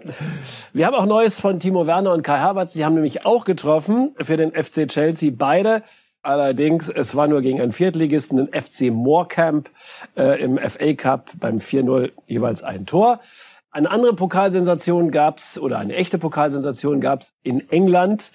wir 0.72 0.86
haben 0.86 0.94
auch 0.94 1.06
Neues 1.06 1.40
von 1.40 1.58
Timo 1.58 1.88
Werner 1.88 2.12
und 2.12 2.22
Kai 2.22 2.38
Havertz. 2.38 2.74
Sie 2.74 2.84
haben 2.84 2.94
nämlich 2.94 3.26
auch 3.26 3.44
getroffen 3.44 4.14
für 4.22 4.36
den 4.36 4.52
FC 4.52 4.86
Chelsea. 4.86 5.32
Beide 5.36 5.82
Allerdings, 6.22 6.88
es 6.88 7.16
war 7.16 7.26
nur 7.26 7.40
gegen 7.40 7.60
einen 7.60 7.72
Viertligisten, 7.72 8.36
den 8.36 8.62
FC 8.62 8.92
Moorcamp 8.92 9.70
äh, 10.16 10.40
im 10.40 10.56
FA 10.56 10.94
Cup 10.94 11.32
beim 11.40 11.58
4-0 11.58 12.12
jeweils 12.28 12.62
ein 12.62 12.86
Tor. 12.86 13.18
Eine 13.72 13.90
andere 13.90 14.14
Pokalsensation 14.14 15.10
gab's 15.10 15.58
oder 15.58 15.78
eine 15.78 15.96
echte 15.96 16.18
Pokalsensation 16.18 17.00
gab's 17.00 17.34
in 17.42 17.68
England. 17.70 18.30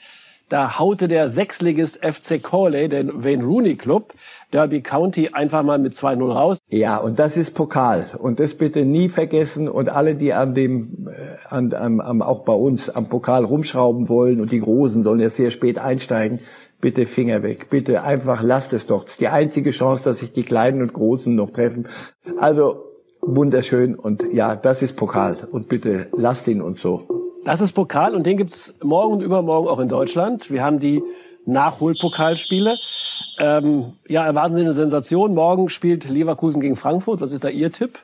Da 0.51 0.79
haute 0.79 1.07
der 1.07 1.29
Sechsligist 1.29 2.03
FC 2.03 2.43
Corley, 2.43 2.89
den 2.89 3.23
Wayne 3.23 3.45
Rooney 3.45 3.77
Club, 3.77 4.13
Derby 4.51 4.81
County 4.81 5.29
einfach 5.31 5.63
mal 5.63 5.79
mit 5.79 5.93
2-0 5.93 6.29
raus. 6.29 6.57
Ja, 6.67 6.97
und 6.97 7.19
das 7.19 7.37
ist 7.37 7.53
Pokal. 7.53 8.07
Und 8.17 8.41
das 8.41 8.55
bitte 8.55 8.83
nie 8.83 9.07
vergessen. 9.07 9.69
Und 9.69 9.87
alle, 9.87 10.15
die 10.15 10.33
an 10.33 10.53
dem, 10.53 11.07
äh, 11.07 11.37
an, 11.47 11.71
an, 11.71 12.01
an, 12.01 12.21
auch 12.21 12.41
bei 12.41 12.51
uns 12.51 12.89
am 12.89 13.05
Pokal 13.05 13.45
rumschrauben 13.45 14.09
wollen 14.09 14.41
und 14.41 14.51
die 14.51 14.59
Großen 14.59 15.03
sollen 15.03 15.21
erst 15.21 15.37
sehr 15.37 15.51
spät 15.51 15.79
einsteigen, 15.79 16.39
bitte 16.81 17.05
Finger 17.05 17.43
weg. 17.43 17.69
Bitte 17.69 18.03
einfach 18.03 18.43
lasst 18.43 18.73
es 18.73 18.85
doch. 18.85 19.03
Das 19.05 19.13
ist 19.13 19.21
die 19.21 19.29
einzige 19.29 19.71
Chance, 19.71 20.03
dass 20.03 20.19
sich 20.19 20.33
die 20.33 20.43
Kleinen 20.43 20.81
und 20.81 20.91
Großen 20.91 21.33
noch 21.33 21.51
treffen. 21.51 21.87
Also, 22.41 22.83
wunderschön. 23.21 23.95
Und 23.95 24.25
ja, 24.33 24.57
das 24.57 24.81
ist 24.81 24.97
Pokal. 24.97 25.37
Und 25.49 25.69
bitte 25.69 26.07
lasst 26.11 26.45
ihn 26.49 26.61
uns 26.61 26.81
so. 26.81 27.30
Das 27.43 27.59
ist 27.59 27.71
Pokal 27.71 28.13
und 28.13 28.25
den 28.25 28.37
gibt's 28.37 28.75
morgen 28.83 29.13
und 29.13 29.21
übermorgen 29.21 29.67
auch 29.67 29.79
in 29.79 29.89
Deutschland. 29.89 30.51
Wir 30.51 30.63
haben 30.63 30.79
die 30.79 31.01
Nachholpokalspiele. 31.45 32.77
Ähm, 33.39 33.93
ja, 34.07 34.23
erwarten 34.23 34.53
Sie 34.53 34.61
eine 34.61 34.73
Sensation. 34.73 35.33
Morgen 35.33 35.69
spielt 35.69 36.07
Leverkusen 36.07 36.61
gegen 36.61 36.75
Frankfurt. 36.75 37.19
Was 37.19 37.33
ist 37.33 37.43
da 37.43 37.49
Ihr 37.49 37.71
Tipp? 37.71 37.99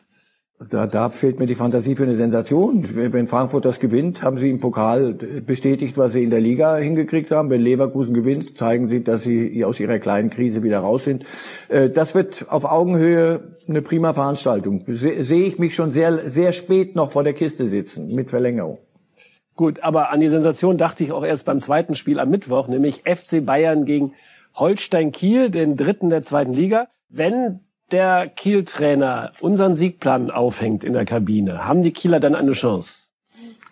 Da, 0.71 0.87
da 0.87 1.11
fehlt 1.11 1.37
mir 1.37 1.45
die 1.45 1.53
Fantasie 1.53 1.95
für 1.95 2.01
eine 2.03 2.15
Sensation. 2.15 2.83
Wenn 2.95 3.27
Frankfurt 3.27 3.63
das 3.63 3.79
gewinnt, 3.79 4.23
haben 4.23 4.39
sie 4.39 4.49
im 4.49 4.57
Pokal 4.57 5.13
bestätigt, 5.13 5.99
was 5.99 6.13
sie 6.13 6.23
in 6.23 6.31
der 6.31 6.41
Liga 6.41 6.77
hingekriegt 6.77 7.29
haben. 7.29 7.51
Wenn 7.51 7.61
Leverkusen 7.61 8.15
gewinnt, 8.15 8.57
zeigen 8.57 8.89
sie, 8.89 9.03
dass 9.03 9.21
sie 9.21 9.63
aus 9.63 9.79
ihrer 9.79 9.99
kleinen 9.99 10.31
Krise 10.31 10.63
wieder 10.63 10.79
raus 10.79 11.03
sind. 11.03 11.25
Äh, 11.69 11.91
das 11.91 12.15
wird 12.15 12.47
auf 12.49 12.65
Augenhöhe 12.65 13.55
eine 13.67 13.83
prima 13.83 14.13
Veranstaltung. 14.13 14.83
Sehe 14.87 15.43
ich 15.43 15.59
mich 15.59 15.75
schon 15.75 15.91
sehr, 15.91 16.27
sehr 16.27 16.53
spät 16.53 16.95
noch 16.95 17.11
vor 17.11 17.23
der 17.23 17.33
Kiste 17.33 17.67
sitzen 17.67 18.07
mit 18.15 18.31
Verlängerung. 18.31 18.79
Gut, 19.57 19.79
aber 19.79 20.11
an 20.11 20.19
die 20.19 20.29
Sensation 20.29 20.77
dachte 20.77 21.03
ich 21.03 21.11
auch 21.11 21.25
erst 21.25 21.43
beim 21.45 21.59
zweiten 21.59 21.95
Spiel 21.95 22.19
am 22.19 22.29
Mittwoch, 22.29 22.67
nämlich 22.67 23.01
FC 23.05 23.43
Bayern 23.43 23.85
gegen 23.85 24.13
Holstein 24.53 25.11
Kiel, 25.11 25.49
den 25.49 25.75
dritten 25.75 26.11
der 26.11 26.21
zweiten 26.21 26.53
Liga. 26.53 26.87
Wenn 27.09 27.61
der 27.91 28.27
Kiel-Trainer 28.27 29.31
unseren 29.41 29.73
Siegplan 29.73 30.29
aufhängt 30.29 30.83
in 30.83 30.93
der 30.93 31.05
Kabine, 31.05 31.65
haben 31.65 31.81
die 31.81 31.91
Kieler 31.91 32.19
dann 32.19 32.35
eine 32.35 32.51
Chance? 32.51 33.07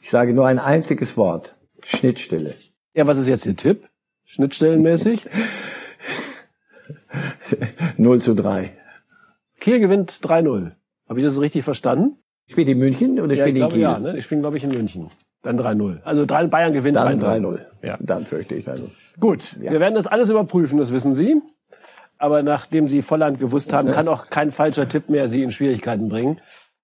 Ich 0.01 0.09
sage 0.09 0.33
nur 0.33 0.47
ein 0.47 0.57
einziges 0.57 1.17
Wort. 1.17 1.51
Schnittstelle. 1.85 2.55
Ja, 2.95 3.05
was 3.05 3.19
ist 3.19 3.27
jetzt 3.27 3.45
Ihr 3.45 3.55
Tipp? 3.55 3.87
Schnittstellenmäßig? 4.23 5.27
0 7.97 8.21
zu 8.21 8.33
3. 8.33 8.75
Kiel 9.59 9.79
gewinnt 9.79 10.11
3-0. 10.11 10.71
Habe 11.07 11.19
ich 11.19 11.25
das 11.25 11.35
so 11.35 11.41
richtig 11.41 11.63
verstanden? 11.63 12.17
Spielt 12.47 12.69
in 12.69 12.79
München 12.79 13.19
oder 13.19 13.35
ja, 13.35 13.43
spielt 13.43 13.57
in 13.57 13.69
Kiel? 13.69 13.81
Ja, 13.81 13.99
ne? 13.99 14.17
ich 14.17 14.27
bin, 14.27 14.39
glaube 14.39 14.57
ich, 14.57 14.63
in 14.63 14.71
München. 14.71 15.11
Dann 15.45 15.59
3-0. 15.59 16.01
Also 16.03 16.25
Bayern 16.25 16.73
gewinnt 16.73 16.97
3-0. 16.97 17.17
Dann 17.19 17.43
3-0. 17.43 17.59
Ja. 17.83 17.97
Dann 18.01 18.25
fürchte 18.25 18.55
ich 18.55 18.65
3-0. 18.67 18.89
Gut, 19.19 19.55
ja. 19.61 19.71
wir 19.71 19.79
werden 19.79 19.93
das 19.93 20.07
alles 20.07 20.29
überprüfen, 20.29 20.79
das 20.79 20.91
wissen 20.91 21.13
Sie. 21.13 21.39
Aber 22.17 22.41
nachdem 22.41 22.87
Sie 22.87 23.03
Volland 23.03 23.39
gewusst 23.39 23.71
haben, 23.71 23.91
kann 23.91 24.07
auch 24.07 24.29
kein 24.31 24.51
falscher 24.51 24.87
Tipp 24.87 25.09
mehr 25.09 25.29
Sie 25.29 25.43
in 25.43 25.51
Schwierigkeiten 25.51 26.09
bringen. 26.09 26.39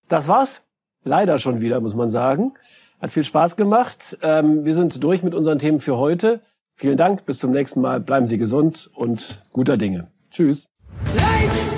Das 0.10 0.28
war's. 0.28 0.63
Leider 1.04 1.39
schon 1.39 1.60
wieder, 1.60 1.82
muss 1.82 1.95
man 1.95 2.12
sagen. 2.12 2.54
Hat 3.02 3.12
viel 3.12 3.24
Spaß 3.24 3.56
gemacht. 3.56 4.19
Ähm, 4.21 4.63
wir 4.63 4.76
sind 4.76 5.04
durch 5.04 5.24
mit 5.24 5.34
unseren 5.34 5.58
Themen 5.58 5.80
für 5.80 5.97
heute. 5.97 6.41
Vielen 6.76 6.97
Dank, 6.97 7.26
bis 7.26 7.39
zum 7.39 7.52
nächsten 7.52 7.82
Mal. 7.82 8.00
Bleiben 8.00 8.28
Sie 8.28 8.38
gesund 8.38 8.91
und 8.93 9.41
guter 9.52 9.78
Dinge. 9.78 10.12
Tschüss. 10.30 10.67
Life 11.15 11.71